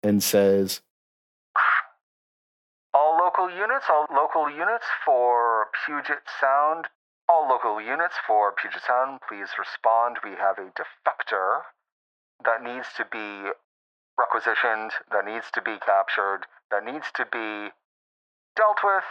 [0.02, 0.82] and says,
[2.94, 6.88] All local units, all local units for Puget Sound.
[7.30, 10.18] All local units for Puget Sound, please respond.
[10.24, 11.62] We have a defector
[12.46, 13.52] that needs to be
[14.18, 17.70] requisitioned, that needs to be captured, that needs to be
[18.56, 19.04] dealt with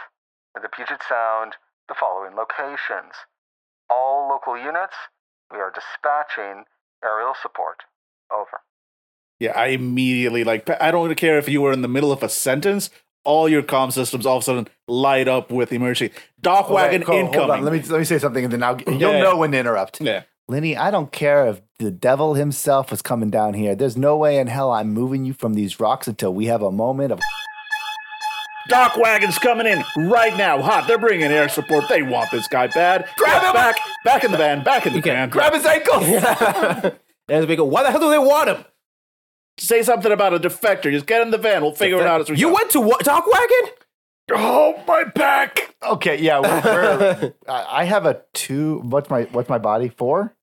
[0.55, 1.55] in the Puget Sound,
[1.87, 3.13] the following locations.
[3.89, 4.95] All local units,
[5.51, 6.65] we are dispatching
[7.03, 7.83] aerial support.
[8.31, 8.59] Over.
[9.39, 10.69] Yeah, I immediately like.
[10.81, 12.89] I don't care if you were in the middle of a sentence.
[13.23, 16.13] All your comm systems all of a sudden light up with emergency.
[16.41, 17.33] DocWagon Wait, Cole, incoming.
[17.33, 17.63] Hold on.
[17.63, 19.23] Let me let me say something, and then I'll, you'll Yeah, yeah.
[19.23, 20.01] know when to interrupt.
[20.01, 20.23] Yeah.
[20.49, 23.75] Lenny, I don't care if the devil himself was coming down here.
[23.75, 26.71] There's no way in hell I'm moving you from these rocks until we have a
[26.71, 27.19] moment of.
[28.69, 30.61] DocWagon's coming in right now.
[30.61, 30.87] Hot.
[30.87, 31.85] They're bringing air support.
[31.89, 33.07] They want this guy bad.
[33.17, 33.53] Grab Yeah, him!
[33.53, 33.75] back,
[34.05, 34.63] back in the van.
[34.63, 35.29] Back in the Okay, van.
[35.29, 36.93] Grab his ankles!
[37.29, 38.63] And we go, why the hell do they want him?
[39.57, 40.89] Say something about a defector.
[40.89, 41.61] Just get in the van.
[41.61, 42.53] We'll figure it out as we You go.
[42.53, 43.03] went to what?
[43.03, 43.69] DocWagon?
[44.31, 45.75] Oh, my back.
[45.83, 46.39] okay, yeah.
[46.39, 48.79] We're, we're, I I have a two.
[48.79, 50.35] What's my what's my body four?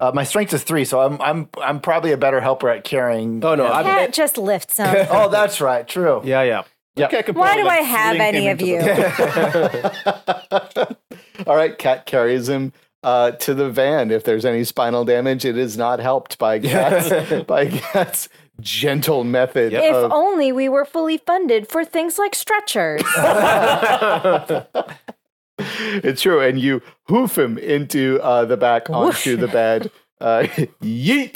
[0.00, 3.44] Uh, my strength is three, so I'm I'm I'm probably a better helper at carrying.
[3.44, 5.06] Oh, no, I- Cat just lifts him.
[5.10, 5.86] oh, that's right.
[5.86, 6.22] True.
[6.24, 6.62] Yeah, yeah.
[6.98, 8.80] Okay, I could Why do I have any of you?
[11.46, 12.72] All right, Cat carries him
[13.02, 14.10] uh, to the van.
[14.10, 18.28] If there's any spinal damage, it is not helped by Cat's, by Cat's
[18.60, 23.02] gentle method If of only we were fully funded for things like stretchers.
[25.62, 29.90] It's true, and you hoof him into uh, the back onto the bed.
[30.18, 30.44] Uh,
[30.82, 31.34] yeet,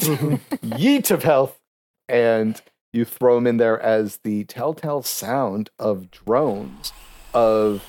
[0.63, 1.61] yeet of health,
[2.09, 2.59] and
[2.95, 6.93] you throw him in there as the telltale sound of drones,
[7.35, 7.83] of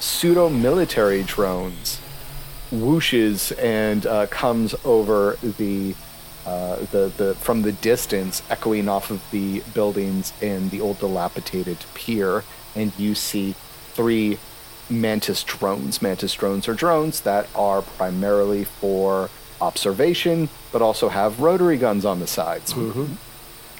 [0.00, 1.98] pseudo military drones,
[2.70, 5.94] whooshes and uh, comes over the
[6.44, 11.78] uh, the the from the distance, echoing off of the buildings and the old dilapidated
[11.94, 12.44] pier,
[12.76, 13.54] and you see
[13.94, 14.38] three
[14.90, 16.02] mantis drones.
[16.02, 19.30] Mantis drones are drones that are primarily for
[19.62, 22.74] observation, but also have rotary guns on the sides,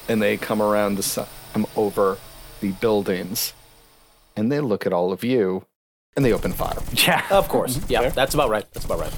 [0.07, 2.17] and they come around the si- come over
[2.61, 3.53] the buildings,
[4.35, 5.65] and they look at all of you,
[6.15, 6.77] and they open fire.
[7.07, 7.25] Yeah.
[7.29, 7.79] Of course.
[7.89, 8.65] Yeah, that's about right.
[8.73, 9.13] That's about right.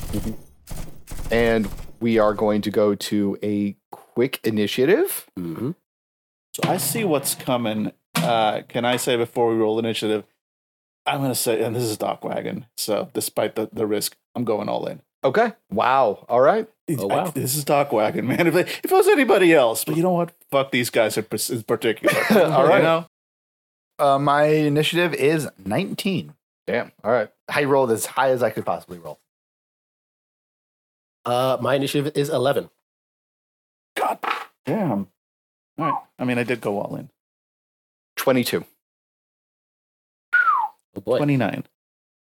[1.32, 1.70] and
[2.00, 5.28] we are going to go to a quick initiative.
[5.38, 5.72] Mm-hmm.
[6.54, 7.92] So I see what's coming.
[8.16, 10.24] Uh, can I say before we roll initiative?
[11.06, 12.66] I'm gonna say, and this is DocWagon.
[12.78, 15.02] So despite the, the risk, I'm going all in.
[15.28, 15.52] Okay.
[15.70, 16.26] Wow.
[16.30, 16.68] All right.
[16.98, 17.32] Oh, I- wow.
[17.32, 18.48] this is DocWagon, man.
[18.48, 20.32] If, they, if it was anybody else, but you know what?
[20.52, 22.16] Fuck these guys in, in particular.
[22.54, 22.78] All right.
[22.78, 23.08] You know?
[24.00, 26.34] Uh, my initiative is 19.
[26.66, 26.94] Damn.
[27.04, 27.30] All right.
[27.50, 29.20] I rolled as high as I could possibly roll.
[31.26, 32.70] Uh, my initiative is 11.
[33.98, 34.20] God
[34.66, 35.08] damn.
[35.78, 35.94] All right.
[36.18, 37.10] I mean, I did go all in.
[38.16, 38.64] 22.
[40.96, 41.18] Oh boy.
[41.18, 41.66] 29.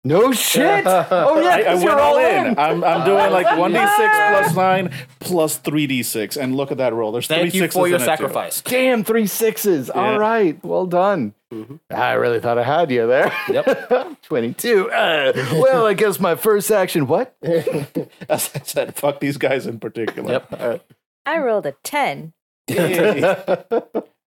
[0.06, 0.86] No shit.
[1.12, 1.48] Oh yeah.
[1.50, 2.60] I, I 'cause went you're all all in.
[2.60, 6.36] I'm, I'm doing like 1d6 plus 9 plus 3d6.
[6.42, 7.12] And look at that roll.
[7.14, 8.12] There's Thank three you sixes for your in it, too.
[8.12, 8.62] sacrifice.
[8.62, 9.90] Damn, three sixes.
[9.90, 10.18] All Yeah.
[10.18, 10.64] right.
[10.66, 11.34] Well done.
[11.54, 11.80] Mhm.
[11.90, 13.32] I really thought I had you there.
[13.50, 14.22] Yep.
[14.24, 14.92] 22.
[14.92, 17.08] Uh, well, I guess my first action.
[17.08, 17.36] What?
[17.44, 20.34] As I said, fuck these guys in particular.
[20.34, 20.62] Yep.
[20.62, 20.82] All right.
[21.26, 22.34] I rolled a 10.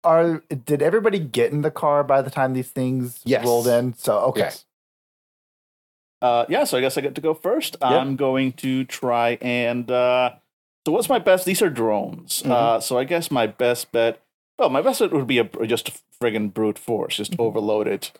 [0.05, 3.47] Are did everybody get in the car by the time these things Yes.
[3.47, 3.95] rolled in?
[3.95, 4.41] So okay.
[4.43, 4.67] Yes.
[6.23, 7.77] Uh, yeah, so I guess I get to go first.
[7.83, 9.91] I'm going to try and.
[9.91, 10.33] Uh,
[10.87, 11.45] so, what's my best?
[11.47, 12.43] These are drones.
[12.45, 14.21] Uh, so, I guess my best bet.
[14.59, 18.13] Well, my best bet would be a, just a friggin' brute force, just overload it.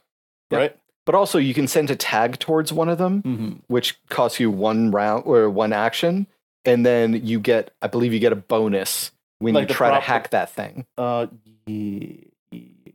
[0.51, 0.59] Yep.
[0.61, 0.77] Right?
[1.07, 3.53] But also, you can send a tag towards one of them, Mm-hmm.
[3.69, 6.27] which costs you one round or one action,
[6.65, 10.01] and then you get, I believe, you get a bonus when Like you try to
[10.01, 10.87] hack that thing.
[10.97, 11.27] Uh,
[11.67, 12.09] yeah,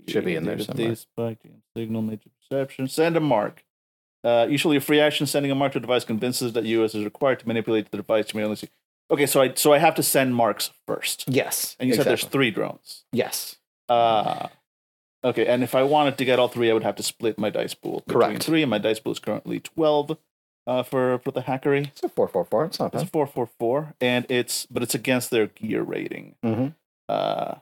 [0.07, 0.95] Should be in there somewhere.
[1.77, 2.87] signal, nature perception.
[2.87, 3.63] Send a mark.
[4.23, 6.93] Uh, usually, a free action sending a mark to a device convinces that you, as
[6.95, 8.69] is required to manipulate the device to only see.
[9.11, 11.75] Okay, so I so I have to send marks first, Yes.
[11.79, 13.05] and you said there's three drones.
[13.11, 13.55] Yes.
[13.87, 14.47] Uh
[15.23, 17.49] okay, and if I wanted to get all three, I would have to split my
[17.49, 18.43] dice pool Correct.
[18.43, 20.17] three, and my dice pool is currently twelve
[20.67, 21.87] uh, for for the hackery.
[21.87, 22.65] It's a 444.
[22.65, 26.35] It's not It's a four four four, and it's but it's against their gear rating.
[26.45, 26.75] Mhm.
[27.07, 27.55] Uh,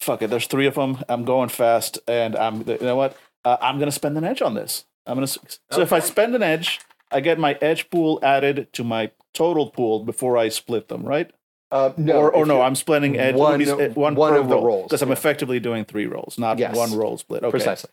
[0.00, 0.30] fuck it.
[0.30, 1.04] There's three of them.
[1.10, 3.16] I'm going fast, and I'm you know what?
[3.44, 4.86] Uh, I'm gonna spend an edge on this.
[5.08, 8.84] I'm gonna so if I spend an edge, I get my edge pool added to
[8.84, 11.30] my total pool before I split them, right?
[11.70, 14.54] Uh, no, or or no, I'm splitting edge one- one, one, one per of the
[14.56, 16.76] roll, rolls, because I'm effectively doing three rolls, not Yes.
[16.76, 17.42] one roll split.
[17.42, 17.50] Okay.
[17.50, 17.90] Precisely.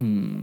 [0.00, 0.40] Hmm.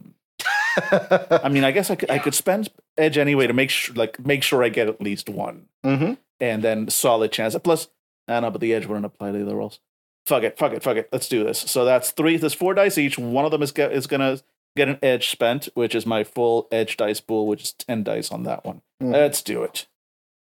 [1.31, 4.19] I mean, I guess I could, I could spend edge anyway to make sure like
[4.25, 7.55] make sure I get at least one, hmm and then solid chance.
[7.63, 7.87] Plus,
[8.27, 9.79] I don't know, but the edge wouldn't apply to the other rolls.
[10.27, 11.07] Fuck it, fuck it, fuck it.
[11.13, 11.59] Let's do this.
[11.59, 12.35] So that's three.
[12.37, 13.17] There's four dice each.
[13.17, 14.39] One of them is is gonna
[14.75, 18.31] get an edge spent, which is my full edge dice pool, which is ten dice
[18.31, 18.81] on that one.
[19.01, 19.13] Mm.
[19.13, 19.87] Let's do it.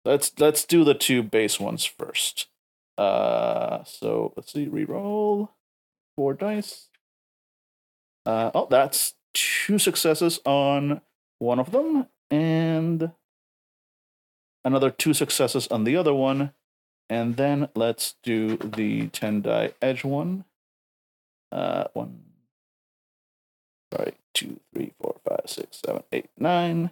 [0.04, 2.48] Let's let's do the two base ones first.
[2.98, 5.50] Uh, so let's see, reroll
[6.16, 6.90] four dice.
[8.26, 11.02] Uh, oh, that's two successes on
[11.40, 13.12] one of them, and
[14.64, 16.52] another two successes on the other one.
[17.08, 20.44] And then let's do the 10 die edge one.
[21.52, 22.25] Uh, one.
[23.96, 26.92] Sorry, two, three, four, five, six, seven, eight, nine.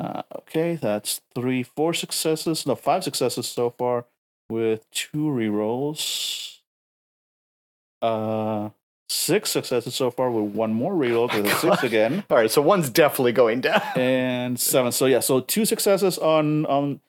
[0.00, 2.66] Uh, okay, that's three, four successes.
[2.66, 4.04] No, five successes so far
[4.50, 6.58] with two rerolls.
[8.00, 8.70] Uh,
[9.08, 12.62] six successes so far with one more reroll because it's six again All right, so
[12.62, 13.82] one's definitely going down.
[13.96, 14.92] and seven.
[14.92, 17.00] So yeah, so two successes on on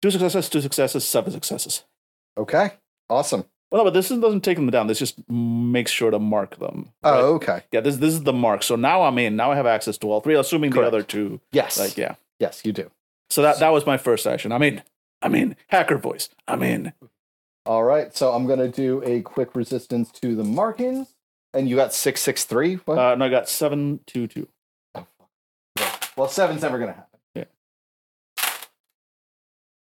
[0.00, 1.84] two successes, two successes, seven successes.
[2.38, 2.72] Okay,
[3.10, 3.44] awesome.
[3.70, 4.88] Well, no, but this doesn't take them down.
[4.88, 6.90] This just makes sure to mark them.
[7.04, 7.14] right?
[7.20, 7.62] Oh, okay.
[7.70, 7.80] yeah.
[7.80, 8.62] This this is the mark.
[8.64, 9.36] So now I'm in.
[9.36, 10.90] Now I have access to all three, assuming Correct.
[10.90, 11.40] the other two.
[11.52, 11.78] Yes.
[11.78, 12.16] Like yeah.
[12.40, 12.90] Yes, you do.
[13.28, 14.50] So that that was my first action.
[14.50, 14.82] I'm in.
[15.22, 15.54] I'm in.
[15.68, 16.30] Hacker voice.
[16.48, 16.92] I'm in.
[17.66, 21.14] All right, so I'm gonna do a quick resistance to the markings,
[21.52, 22.76] and you got six six three.
[22.76, 22.98] What?
[22.98, 24.48] Uh, no, I got seven two two.
[26.16, 27.20] well, seven's never gonna happen.
[27.34, 27.44] Yeah.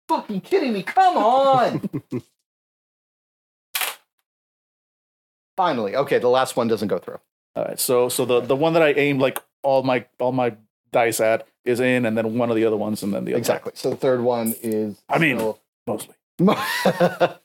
[0.09, 0.82] Fucking kidding me?
[0.82, 2.03] Come on.
[5.59, 6.18] Finally, okay.
[6.18, 7.18] The last one doesn't go through.
[7.56, 7.78] All right.
[7.80, 10.54] So so the the one that I aimed like all my all my
[10.92, 13.38] dice at is in, and then one of the other ones, and then the other.
[13.38, 13.72] Exactly.
[13.74, 15.02] So the third one is.
[15.09, 16.14] I mean- still- Mostly.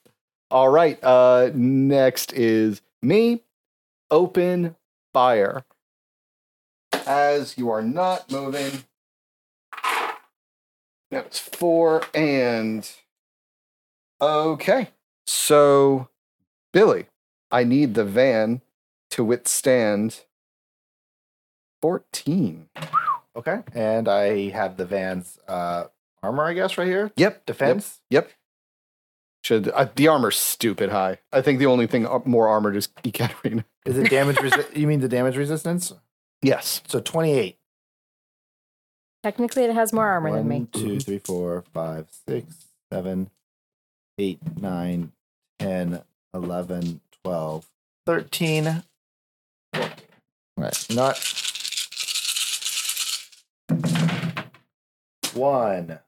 [0.51, 0.99] All right.
[1.03, 3.41] Uh, next is me.
[4.11, 4.75] Open
[5.13, 5.63] fire.
[7.07, 8.83] As you are not moving,
[11.09, 12.87] That was four and
[14.21, 14.89] okay.
[15.25, 16.09] So
[16.73, 17.05] Billy,
[17.53, 18.61] I need the van
[19.11, 20.21] to withstand
[21.81, 22.67] 14.
[23.35, 23.59] Okay.
[23.73, 25.85] And I have the van's uh,
[26.21, 27.11] armor, I guess, right here.
[27.15, 27.45] Yep.
[27.45, 28.01] Defense.
[28.09, 28.31] Yep.
[29.43, 31.19] Should uh, the armor's stupid high.
[31.31, 33.65] I think the only thing up- more armored is Ekaterina.
[33.85, 34.37] Is it damage?
[34.37, 35.93] Resi- you mean the damage resistance?
[36.41, 36.81] Yes.
[36.87, 37.57] So 28.
[39.21, 40.55] Technically, it has more armor than me.
[40.59, 43.29] One, two, three, four, five, six, seven,
[44.17, 45.11] eight, nine,
[45.59, 46.01] 10,
[46.33, 47.65] 11, 12,
[48.05, 48.83] 13.
[50.57, 50.85] Right.
[50.91, 51.17] Not
[55.33, 55.99] one,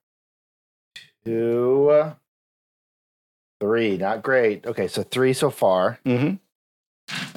[1.26, 2.14] two,
[3.60, 3.98] three.
[3.98, 4.66] Not great.
[4.66, 6.00] Okay, so three so far.
[6.06, 6.36] Mm-hmm.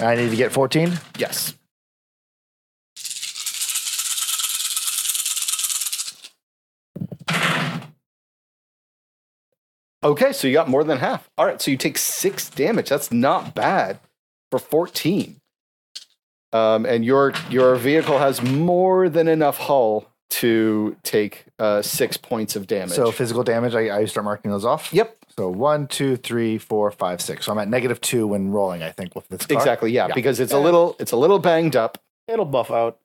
[0.03, 0.93] I need to get 14.
[1.17, 1.55] Yes.
[10.03, 11.29] Okay, so you got more than half.
[11.37, 12.89] All right, so you take six damage.
[12.89, 13.99] That's not bad
[14.51, 15.35] for 14.
[16.51, 22.55] Um, and your your vehicle has more than enough hull to take uh, six points
[22.55, 22.95] of damage.
[22.95, 24.91] So physical damage, I, I start marking those off.
[24.93, 27.45] yep, So one, two, three, four, five, six.
[27.45, 29.57] So I'm at negative two when rolling, I think, with this car.
[29.57, 29.91] exactly.
[29.91, 30.15] Yeah, Yeah.
[30.15, 31.97] because it's a little it's a little banged up.
[32.27, 32.97] It'll buff out.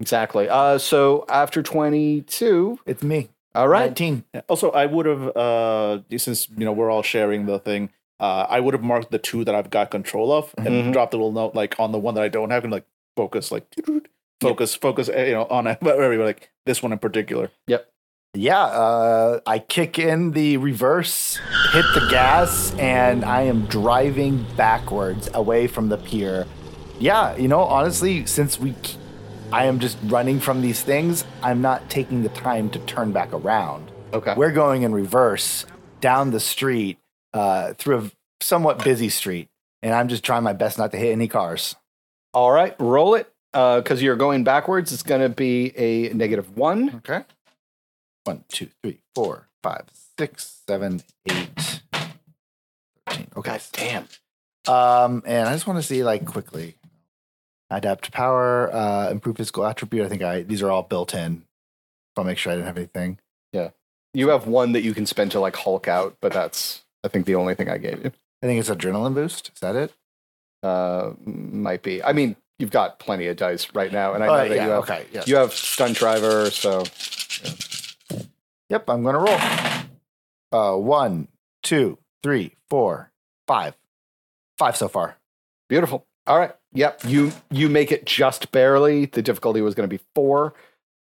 [0.00, 0.48] Exactly.
[0.48, 3.28] Uh, so after 22, It's me.
[3.56, 3.86] All right.
[3.86, 4.24] 19.
[4.48, 7.90] Also, I would have, uh, since you know we're all sharing the thing,
[8.20, 10.92] uh, I would have marked the two that I've got control of and Mhm.
[10.92, 12.84] dropped a little note like on the one that I don't have, and like
[13.16, 13.64] focus, like
[14.40, 17.50] focus, focus, eh, you know, on it, but everybody like this one in particular.
[17.66, 17.88] Yep.
[18.34, 21.40] Yeah, uh, I kick in the reverse,
[21.72, 26.44] hit the gas, and I am driving backwards away from the pier.
[26.98, 28.74] Yeah, you know, honestly, since we,
[29.52, 33.32] I am just running from these things, I'm not taking the time to turn back
[33.32, 33.90] around.
[34.12, 34.34] Okay.
[34.36, 35.66] We're going in reverse
[36.00, 36.98] down the street
[37.32, 39.48] uh, through a somewhat busy street,
[39.82, 41.76] and I'm just trying my best not to hit any cars.
[42.34, 43.32] All right, roll it.
[43.52, 46.96] Because you're going backwards, it's going to be a negative one.
[46.96, 47.24] Okay.
[48.24, 49.84] One, two, three, four, five,
[50.18, 51.80] six, seven, eight,
[53.06, 53.28] thirteen.
[53.34, 53.50] Okay.
[53.50, 54.08] God damn.
[54.68, 56.76] Um, and I just want to see like quickly.
[57.70, 60.04] Adapt to power, uh, improve physical attribute.
[60.04, 61.42] I think I these are all built in.
[62.16, 63.18] I'll make sure I didn't have anything.
[63.52, 63.70] Yeah,
[64.14, 67.26] you have one that you can spend to like Hulk out, but that's, I think,
[67.26, 68.12] the only thing I gave you.
[68.42, 69.50] I think it's adrenaline boost.
[69.54, 69.92] Is that it?
[70.62, 72.02] Uh, might be.
[72.02, 74.64] I mean, you've got plenty of dice right now, and I know Oh, that yeah,
[74.64, 75.06] you have okay.
[75.12, 75.24] Yeah.
[75.26, 76.84] you have stunt driver, so
[78.70, 79.38] Yep, I'm gonna roll.
[80.52, 81.28] Uh, one,
[81.62, 83.10] two, three, four,
[83.46, 83.74] five,
[84.58, 85.16] five so far.
[85.68, 86.06] beautiful.
[86.26, 86.52] All right.
[86.72, 87.04] Yep.
[87.06, 89.06] You you make it just barely.
[89.06, 90.54] The difficulty was going to be four.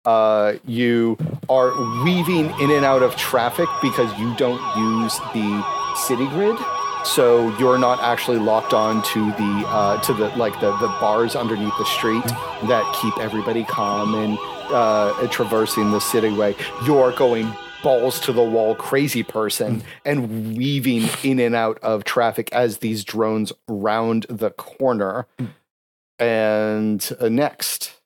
[0.05, 1.17] Uh, you
[1.47, 1.71] are
[2.03, 6.57] weaving in and out of traffic because you don't use the city grid,
[7.05, 11.37] so you're not actually locked on to the uh, to the like the the bars
[11.37, 12.25] underneath the street
[12.67, 14.37] that keep everybody calm and
[14.73, 16.53] uh, traversing the cityway.
[16.85, 17.53] You're going
[17.83, 23.03] balls to the wall, crazy person, and weaving in and out of traffic as these
[23.03, 25.27] drones round the corner.
[26.19, 27.99] And uh, next,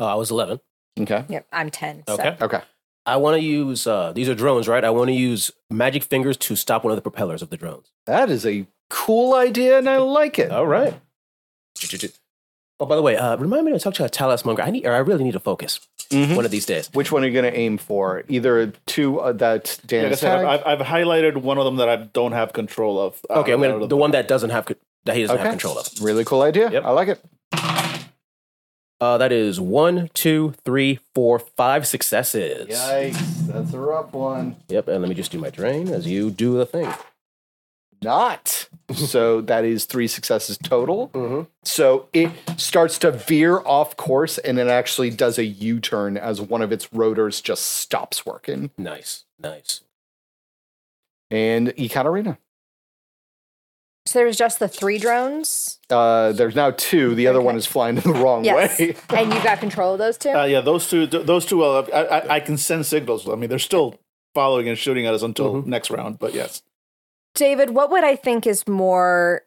[0.00, 0.60] Uh, I was 11.
[1.00, 2.04] okay, Yep, I'm 10.
[2.06, 2.36] so- Okay.
[2.40, 2.60] okay.
[3.04, 4.82] I want to use, uh, these are drones, right?
[4.84, 7.92] I want to use magic fingers to stop one of the propellers of the drones.
[8.06, 10.50] That is a cool idea, and I like it.
[10.50, 11.00] All right.
[12.78, 14.62] Oh, by the way, uh, remind me to talk to Talos Munger.
[14.62, 16.36] I need, or I really need to focus Mhm.
[16.36, 16.90] one of these days.
[16.92, 18.22] Which one are you going to aim for?
[18.28, 20.44] Either two uh, that Dan Like said.
[20.44, 23.18] I've, I've highlighted one of them that I don't have control of.
[23.30, 24.66] Uh, Okay, I'm gonna of the one that doesn't have
[25.06, 25.42] that he doesn't Okay.
[25.44, 25.88] have control of.
[26.02, 26.70] Really cool idea.
[26.70, 26.84] Yep.
[26.84, 27.20] I like it.
[28.98, 32.66] Uh, that is one, two, three, four, five successes.
[32.68, 34.56] Yikes, that's a rough one.
[34.68, 36.88] Yep, and let me just do my drain as you do the thing.
[38.02, 38.68] Not.
[38.94, 41.08] so that is three successes total.
[41.08, 41.42] Mm-hmm.
[41.64, 46.40] So it starts to veer off course and it actually does a U turn as
[46.40, 48.70] one of its rotors just stops working.
[48.78, 49.80] Nice, nice.
[51.30, 52.38] And Ekaterina.
[54.06, 57.16] So there's just the three drones, Uh, there's now two.
[57.16, 57.46] The other Okay.
[57.46, 58.78] one is flying the wrong Yes.
[58.78, 58.94] way.
[59.10, 60.30] and you got control of those two.
[60.30, 61.08] Uh, yeah, those two.
[61.08, 61.64] th- Those two.
[61.64, 63.28] Uh, I, I, I can send signals.
[63.28, 63.98] I mean, they're still
[64.32, 65.70] following and shooting at us until Mm-hmm.
[65.70, 66.20] next round.
[66.20, 66.62] But yes,
[67.36, 69.42] David, what would I think is more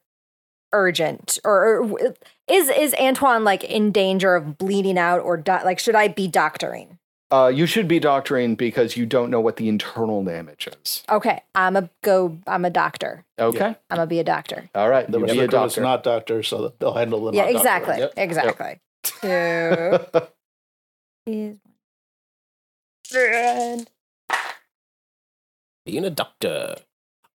[0.71, 2.15] urgent, or, or
[2.47, 6.27] is is Antoine like in danger of bleeding out, or do, like should I be
[6.27, 6.97] doctoring?
[7.31, 11.03] Uh, you should be doctoring because you don't know what the internal damage is.
[11.09, 12.37] Okay, I'm a go.
[12.47, 13.23] I'm a doctor.
[13.37, 13.65] Okay.
[13.89, 14.69] I'm gonna be a doctor.
[14.73, 15.09] All right.
[15.09, 15.81] the You be a the is doctor.
[15.81, 17.91] not doctors, so they'll handle the yeah, not doctor.
[17.93, 18.29] exactly, Yep, yep.
[18.29, 18.79] exactly.
[19.03, 19.99] Two
[21.27, 21.57] is
[23.15, 23.89] and
[25.85, 26.77] Being a doctor.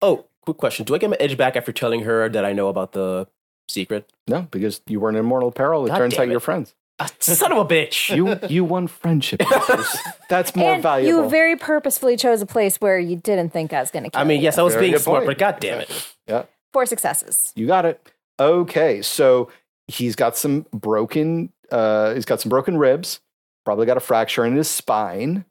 [0.03, 0.85] Oh, quick question.
[0.85, 3.27] Do I get my edge back after telling her that I know about the
[3.69, 4.11] secret?
[4.29, 5.85] No, because you weren't in mortal peril.
[5.87, 6.75] It God turns damn out you're friends.
[7.01, 8.15] Ah, son of a bitch.
[8.15, 9.43] You you won friendship.
[10.29, 11.25] That's more and valuable.
[11.25, 14.21] you very purposefully chose a place where you didn't think I was going to kill
[14.21, 14.45] I mean, you.
[14.45, 15.27] yes, I was Very being good smart, point.
[15.27, 16.15] but god damn it.
[16.29, 17.53] yeah, Four successes.
[17.57, 18.01] you got it.
[18.39, 19.51] Okay, so
[19.89, 21.53] he's got some broken.
[21.71, 23.21] Uh, he's got some broken ribs.
[23.65, 25.45] Probably got a fracture in his spine,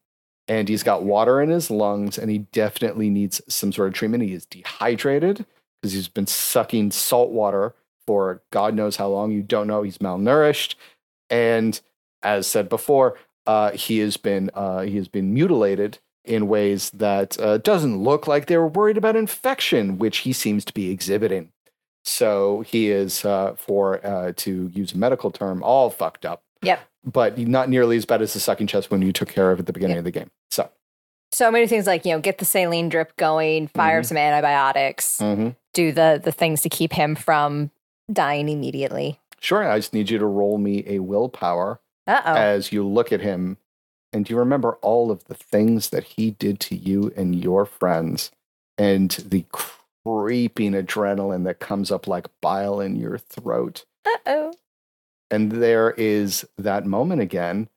[0.48, 4.24] and he's got water in his lungs, and he definitely needs some sort of treatment.
[4.24, 5.46] He is dehydrated
[5.82, 7.74] because he's been sucking salt water
[8.06, 9.32] for God knows how long.
[9.32, 9.84] You don't know.
[9.84, 10.76] He's malnourished,
[11.30, 11.80] and
[12.22, 17.40] as said before, uh, he has been uh, he has been mutilated in ways that
[17.40, 21.52] uh, doesn't look like they were worried about infection, which he seems to be exhibiting.
[22.06, 26.44] So he is, uh, for uh, to use a medical term, all fucked up.
[26.62, 26.82] Yep.
[27.06, 29.66] But not nearly as bad as the sucking chest when you took care of at
[29.66, 30.32] the beginning of the game.
[30.52, 30.70] So,
[31.34, 34.06] So many things like, you know, get the saline drip going, fire Mhm.
[34.06, 35.56] some antibiotics, mhm.
[35.74, 37.72] do the the things to keep him from
[38.12, 39.20] dying immediately.
[39.40, 42.34] sure, I just need you to roll me a willpower Uh-oh.
[42.36, 43.58] as you look at him
[44.14, 48.32] and you remember all of the things that he did to you and your friends
[48.78, 53.84] and the creeping adrenaline that comes up like bile in your throat.
[54.06, 54.54] Uh-oh.
[55.34, 57.68] And there is that moment again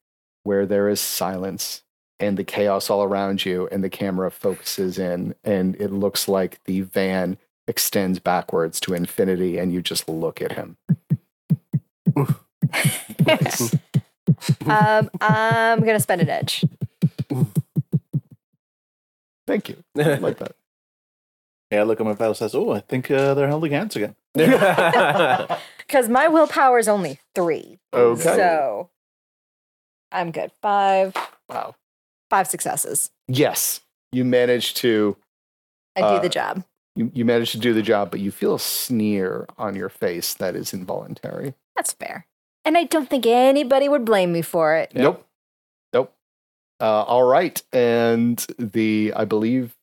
[0.43, 1.83] where there is silence
[2.21, 6.63] and the chaos all around you, and the camera focuses in, and it looks like
[6.65, 10.77] the van extends backwards to infinity, and you just look at him.
[14.67, 16.63] um, I'm going to spend an edge.
[19.47, 19.83] Thank you.
[19.97, 20.57] I like that.
[21.73, 24.15] Yeah, I look at my pal says, "Oh, I think uh, they're holding hands again."
[25.87, 27.79] Because my willpower is only three.
[27.95, 28.23] Okay.
[28.23, 28.91] So
[30.11, 30.51] I'm good.
[30.61, 31.15] Five.
[31.49, 31.77] Wow.
[32.29, 33.13] Five successes.
[33.29, 33.81] Yes,
[34.11, 35.17] you managed to
[35.95, 36.65] I do Uh, the job.
[36.97, 40.35] you, you managed to do the job, but you feel a sneer on your face
[40.35, 41.55] that is involuntary.
[41.77, 42.27] That's fair.
[42.65, 44.91] And I don't think anybody would blame me for it.
[44.93, 45.25] Nope.
[45.93, 46.13] Nope.
[46.81, 47.63] Uh, all right.
[47.73, 49.76] And the I believe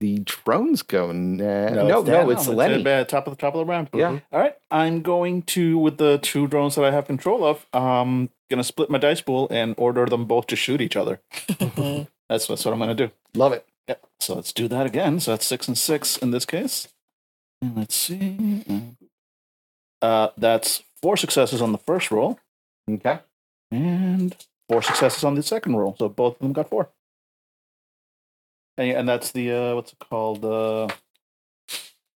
[0.00, 2.30] the drones go na- no, no, it's Dan.
[2.30, 2.86] it's No, Lenny.
[2.86, 3.88] uh, top of the top of the round.
[3.94, 4.18] Yeah.
[4.32, 4.54] All right.
[4.70, 7.64] I'm going to with the two drones that I have control of.
[7.72, 11.20] Um, gonna split my dice pool and order them both to shoot each other.
[12.28, 13.10] That's that's what I'm gonna do.
[13.34, 13.66] Love it.
[13.88, 14.04] Yep.
[14.20, 15.20] So let's do that again.
[15.20, 16.88] So that's six and six in this case.
[17.62, 18.66] And let's see.
[20.02, 22.38] Uh, that's four successes on the first roll
[22.90, 23.20] Okay.
[23.70, 24.36] and
[24.68, 25.94] four successes on the second roll.
[25.98, 26.90] So both of them got four.
[28.78, 30.44] And, and that's the uh, what's it called?
[30.44, 30.88] Uh,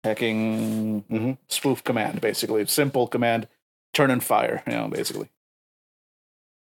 [0.04, 1.38] hacking Mhm.
[1.48, 2.64] spoof command, basically.
[2.66, 3.48] Simple command,
[3.92, 4.62] turn and fire.
[4.66, 5.28] You know, basically.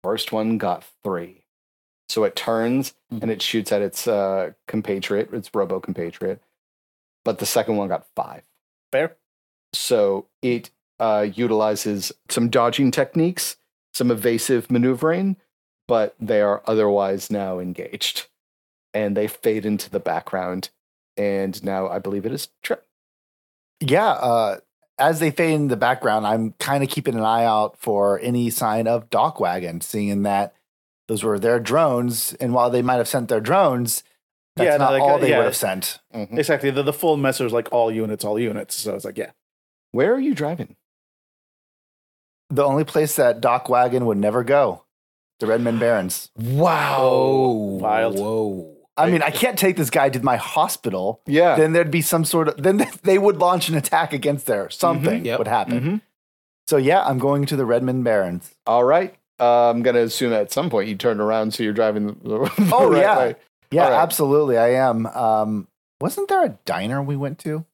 [0.04, 1.46] First one got three.
[2.10, 6.42] So it turns and it shoots at its uh, compatriot, its robo compatriot.
[7.24, 8.44] But the second one got five.
[8.92, 9.16] Fair.
[9.74, 10.70] So it
[11.00, 13.56] uh, utilizes some dodging techniques,
[13.94, 15.38] some evasive maneuvering,
[15.88, 18.28] but they are otherwise now engaged.
[18.94, 20.70] And they fade into the background.
[21.18, 22.86] And now I believe it is Trip.
[23.80, 24.58] Yeah, uh,
[24.98, 28.50] as they fade in the background, I'm kind of keeping an eye out for any
[28.50, 30.54] sign of DocWagon, seeing that
[31.08, 32.34] those were their drones.
[32.36, 34.04] And while they might have sent their drones,
[34.56, 35.38] that's Yeah, no, not like, all uh, they yeah.
[35.40, 36.00] would have sent.
[36.14, 36.70] Exactly.
[36.70, 38.76] The, the full message is like all units, all units.
[38.76, 39.32] So it's like, yeah.
[39.92, 40.76] Where are you driving?
[42.50, 44.86] The only place that DocWagon would never go,
[45.40, 46.30] the Redmond Barrens.
[46.38, 47.10] Wow.
[47.82, 48.20] Wild.
[48.20, 48.73] Whoa.
[48.96, 51.22] I mean, I can't take this guy to my hospital.
[51.26, 51.56] Yeah.
[51.56, 54.70] Then there'd be some sort of, then they would launch an attack against there.
[54.70, 55.40] Something Yep.
[55.40, 55.82] would happen.
[55.82, 56.02] Mhm.
[56.68, 58.54] So yeah, I'm going to the Redmond Barrens.
[58.68, 59.16] All right.
[59.40, 62.14] Uh, I'm going to assume at some point you turned around so you're driving the,
[62.58, 63.18] the Oh, right yeah.
[63.18, 63.36] way.
[63.72, 63.94] Yeah, right.
[63.94, 64.58] absolutely.
[64.60, 65.08] I am.
[65.08, 65.68] Um,
[66.00, 67.66] wasn't there a diner we went to?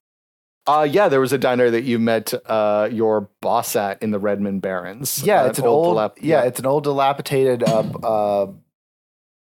[0.65, 4.19] Uh, yeah, there was a diner that you met uh, your boss at in the
[4.19, 5.21] Redmond Barrens.
[5.23, 5.97] Yeah, Uh, it's an old.
[5.97, 8.51] dilap- yeah, it's an old dilapidated uh, uh,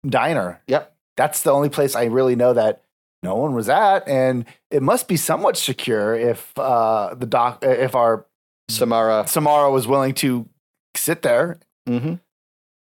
[0.08, 0.62] diner.
[0.68, 0.93] Yep.
[1.18, 2.82] That's the only place I really know that
[3.22, 7.96] no one was at, and it must be somewhat secure if uh, the doc, if
[7.96, 8.26] our
[8.70, 9.26] Samara.
[9.28, 10.48] Samara was willing to
[10.96, 12.16] sit there, hmm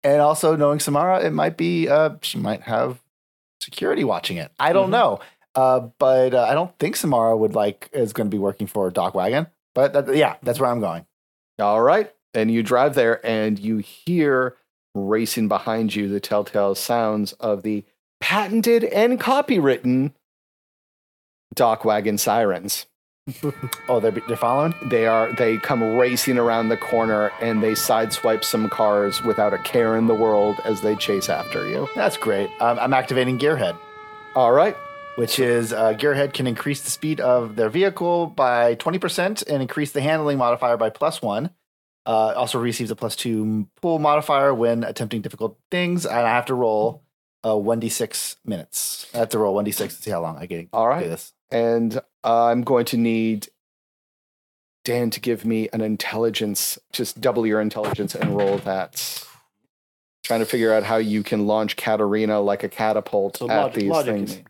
[0.05, 3.01] and also knowing Samara, it might be uh, she might have
[3.61, 4.51] security watching it.
[4.59, 4.91] I don't Mhm.
[4.91, 5.19] know,
[5.55, 8.91] uh, but uh, I don't think Samara would like is going to be working for
[8.91, 9.49] DocWagon.
[9.75, 11.05] But that, yeah, that's where I'm going.
[11.59, 12.11] All right.
[12.33, 14.57] And you drive there and you hear
[14.93, 17.85] racing behind you the telltale sounds of the
[18.23, 20.13] patented and copywritten
[21.55, 22.85] DocWagon sirens.
[23.89, 24.73] Oh, they're they're following.
[24.89, 29.57] They are they come racing around the corner and they sideswipe some cars without a
[29.59, 31.87] care in the world as they chase after you.
[31.95, 32.49] That's great.
[32.61, 33.77] Um, I'm activating Gearhead.
[34.35, 34.75] All right.
[35.15, 39.91] which is uh, Gearhead can increase the speed of their vehicle by 20% and increase
[39.91, 41.49] the handling modifier by plus one.
[42.05, 46.05] Uh, also receives a plus two pull modifier when attempting difficult things.
[46.05, 47.03] And I have to roll
[47.43, 49.09] uh, 1d6 minutes.
[49.13, 50.69] I have to roll 1d6 to see how long I get.
[50.73, 51.07] All right.
[51.07, 51.33] this.
[51.51, 53.49] And I'm going to need
[54.85, 59.25] Dan to give me an intelligence, just double your intelligence and roll that.
[60.23, 63.75] Trying to figure out how you can launch Katarina like a catapult So at logic,
[63.81, 64.35] these logic things.
[64.37, 64.45] mean.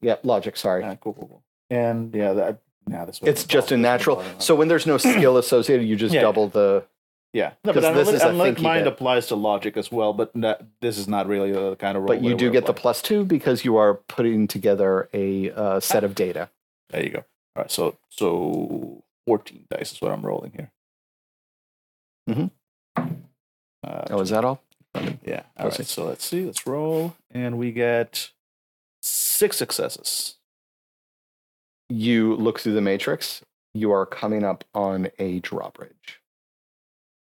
[0.00, 0.82] Yeah, logic, sorry.
[0.82, 1.42] Yeah, cool, cool, cool.
[1.70, 4.22] And yeah, that yeah, this it's just a natural.
[4.38, 6.22] So when there's no skill associated, you just Yeah.
[6.22, 6.84] double the.
[7.32, 8.92] Yeah, no, but this is unlike mind bit.
[8.92, 12.08] applies to logic as well, but not, this is not really the kind of role.
[12.08, 16.02] But you do get the plus two because you are putting together a uh, set
[16.04, 16.48] of data.
[16.90, 17.24] There you go.
[17.56, 20.70] All right, so so fourteen dice is what I'm rolling here.
[22.28, 22.50] Mhm.
[22.96, 24.62] Uh, Oh, is that all?
[25.24, 25.42] yeah.
[25.56, 25.86] All right.
[25.86, 26.44] So let's see.
[26.44, 28.30] Let's roll, and we get
[29.02, 30.36] six successes.
[31.88, 33.42] You look through the matrix.
[33.74, 36.19] You are coming up on a drawbridge.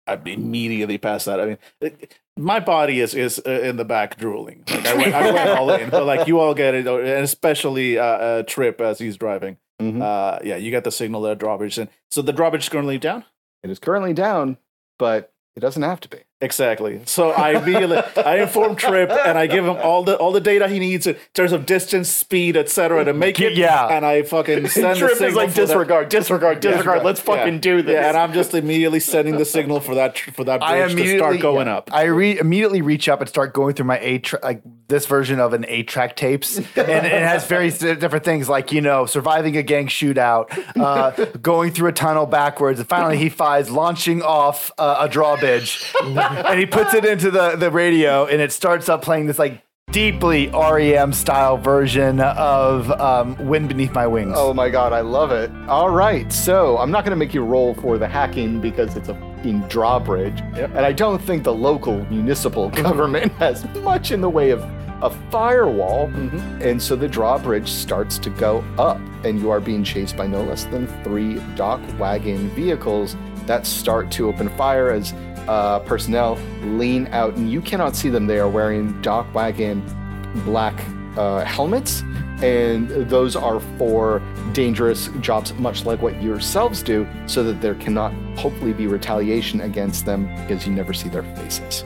[0.08, 1.40] I'd immediately past that.
[1.40, 4.64] I mean, it, my body is is uh, in the back drooling.
[4.70, 7.98] Like I went, I went all in, but like you all get it, and especially
[7.98, 9.58] uh, uh, Trip as he's driving.
[9.82, 10.02] Mhm.
[10.02, 13.26] Uh, yeah, you got the signal there, drawbridge, and so the drawbridge is currently down.
[13.64, 14.58] It is currently down,
[15.00, 16.20] but it doesn't have to be.
[16.42, 17.02] Exactly.
[17.06, 20.68] So I immediately I inform Trip and I give him all the all the data
[20.68, 23.06] he needs in terms of distance, speed, etc.
[23.06, 23.54] to make it.
[23.54, 23.88] Yeah.
[23.88, 27.04] And I fucking send Trip the is signal like for that- disregard, disregard, disregard.
[27.04, 27.60] Let's fucking Yeah.
[27.62, 27.94] do this.
[27.94, 30.94] Yeah, and I'm just immediately sending the signal for that for that I bridge to
[30.98, 31.78] immediately start going yeah.
[31.78, 31.90] up.
[31.94, 35.40] I re- immediately reach up and start going through my eight tra- like this version
[35.40, 39.56] of an eight track tapes, and it has very different things like you know surviving
[39.56, 41.12] a gang shootout, uh,
[41.42, 45.92] going through a tunnel backwards, and finally he finds launching off uh, a drawbridge,
[46.32, 49.62] and he puts it into the the radio, and it starts up playing this like
[49.92, 55.32] deeply REM style version of um, "Wind Beneath My Wings." Oh my god, I love
[55.32, 55.52] it.
[55.68, 59.10] All right, so I'm not going to make you roll for the hacking because it's
[59.10, 59.14] a
[59.46, 60.42] fucking drawbridge.
[60.56, 64.62] And I don't think the local municipal government has much in the way of
[65.02, 66.06] a firewall.
[66.62, 70.42] And so the drawbridge starts to go up, and you are being chased by no
[70.44, 73.16] less than three dock wagon vehicles
[73.46, 75.14] that start to open fire as
[75.48, 78.28] uh, personnel lean out, and you cannot see them.
[78.28, 80.84] They are wearing DocWagon black
[81.18, 82.02] uh, helmets,
[82.42, 84.22] and those are for
[84.54, 90.06] dangerous jobs, much like what yourselves do, so that there cannot hopefully be retaliation against
[90.06, 91.84] them because you never see their faces.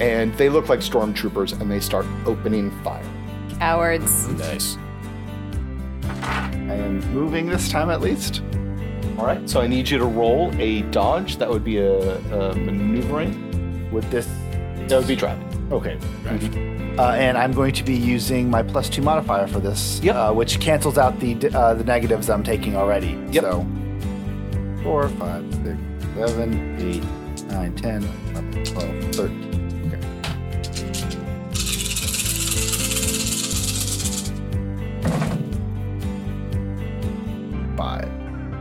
[0.00, 3.04] And they look like stormtroopers, and they start opening fire.
[3.58, 4.28] Cowards.
[4.28, 4.78] Nice.
[6.22, 8.42] I am moving this time at least.
[9.20, 11.36] All right, so I need you to roll a dodge.
[11.36, 12.16] That would be a,
[12.50, 13.92] a maneuvering.
[13.92, 14.26] With this
[14.88, 15.46] That would be driving.
[15.70, 15.98] Okay.
[16.98, 20.14] Uh, and I'm going to be using my plus two modifier for this, Yep.
[20.16, 23.18] uh, which cancels out the uh, the negatives I'm taking already.
[23.30, 23.42] Yep.
[23.44, 23.66] So
[24.82, 25.76] four, five, six,
[26.16, 27.04] seven, eight,
[27.48, 29.49] nine, 10, 11, 12, 13.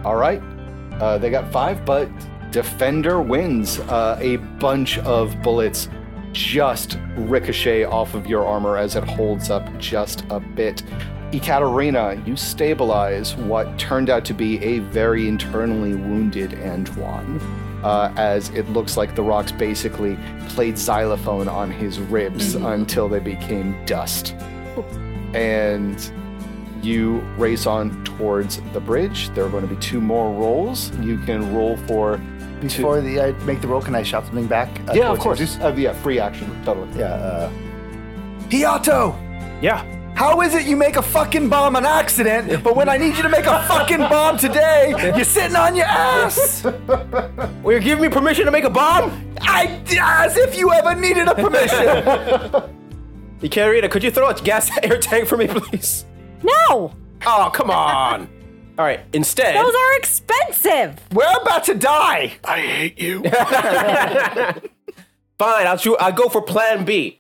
[0.10, 0.42] All right.
[1.00, 2.10] Uh, they got five, but
[2.50, 3.78] Defender wins.
[3.78, 5.88] Uh, a bunch of bullets
[6.32, 10.82] just ricochet off of your armor as it holds up just a bit.
[11.32, 17.40] Ekaterina, you stabilize what turned out to be a very internally wounded Antoine,
[17.84, 23.20] uh, as it looks like the rocks basically played xylophone on his ribs until they
[23.20, 24.34] became dust.
[25.36, 26.12] And
[26.84, 29.30] you race on towards the bridge.
[29.30, 30.96] There are going to be two more rolls.
[30.98, 32.20] You can roll for.
[32.62, 34.68] Before the, I make the roll, can I shout something back?
[34.90, 35.40] uh, yeah, of course.
[35.40, 35.62] Jesus?
[35.62, 36.50] Uh, yeah, free action.
[36.66, 36.90] Totally.
[37.00, 37.14] Yeah.
[37.14, 37.52] Uh,
[38.50, 39.16] Hiato!
[39.62, 39.86] Yeah.
[40.16, 43.24] How is it you make a fucking bomb on accident, but when I need you
[43.24, 46.66] to make a fucking bomb today, you're sitting on your ass?
[47.64, 49.12] Well, you're giving me permission to make a bomb?
[49.42, 52.80] I, as if you ever needed a permission.
[53.44, 56.06] Ekaterina, could you throw a gas air tank for me, please?
[56.44, 56.94] No,
[57.26, 58.30] Oh, come on.
[58.80, 59.56] All right, instead.
[59.58, 60.96] those are expensive.
[61.12, 62.38] We're about to die.
[62.46, 63.22] I hate you.
[65.38, 65.98] Fine, I'll shoot.
[66.00, 67.20] I'll go for plan B.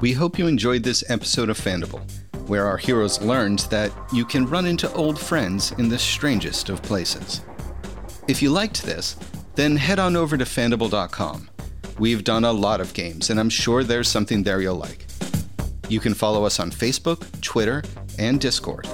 [0.00, 2.02] We hope you enjoyed this episode of Fandible,
[2.46, 6.82] where our heroes learned that you can run into old friends in the strangest of
[6.82, 7.40] places.
[8.28, 9.16] If you liked this,
[9.54, 11.48] then head on over to fandible.com.
[11.98, 15.06] We've done a lot of games, and I'm sure there's something there you'll like.
[15.88, 17.84] You can follow us on Facebook, Twitter,
[18.18, 18.88] and Discord.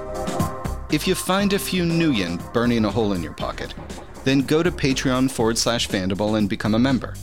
[0.92, 3.72] If you find a few Nuyen burning a hole in your pocket,
[4.24, 7.14] then go to Patreon forward slash Fandible and become a member.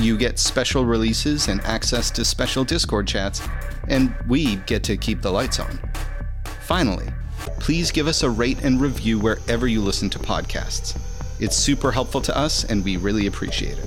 [0.00, 3.46] You get special releases and access to special Discord chats,
[3.86, 5.78] and we get to keep the lights on.
[6.62, 7.06] Finally,
[7.60, 10.98] please give us a rate and review wherever you listen to podcasts.
[11.38, 13.86] It's super helpful to us, and we really appreciate it.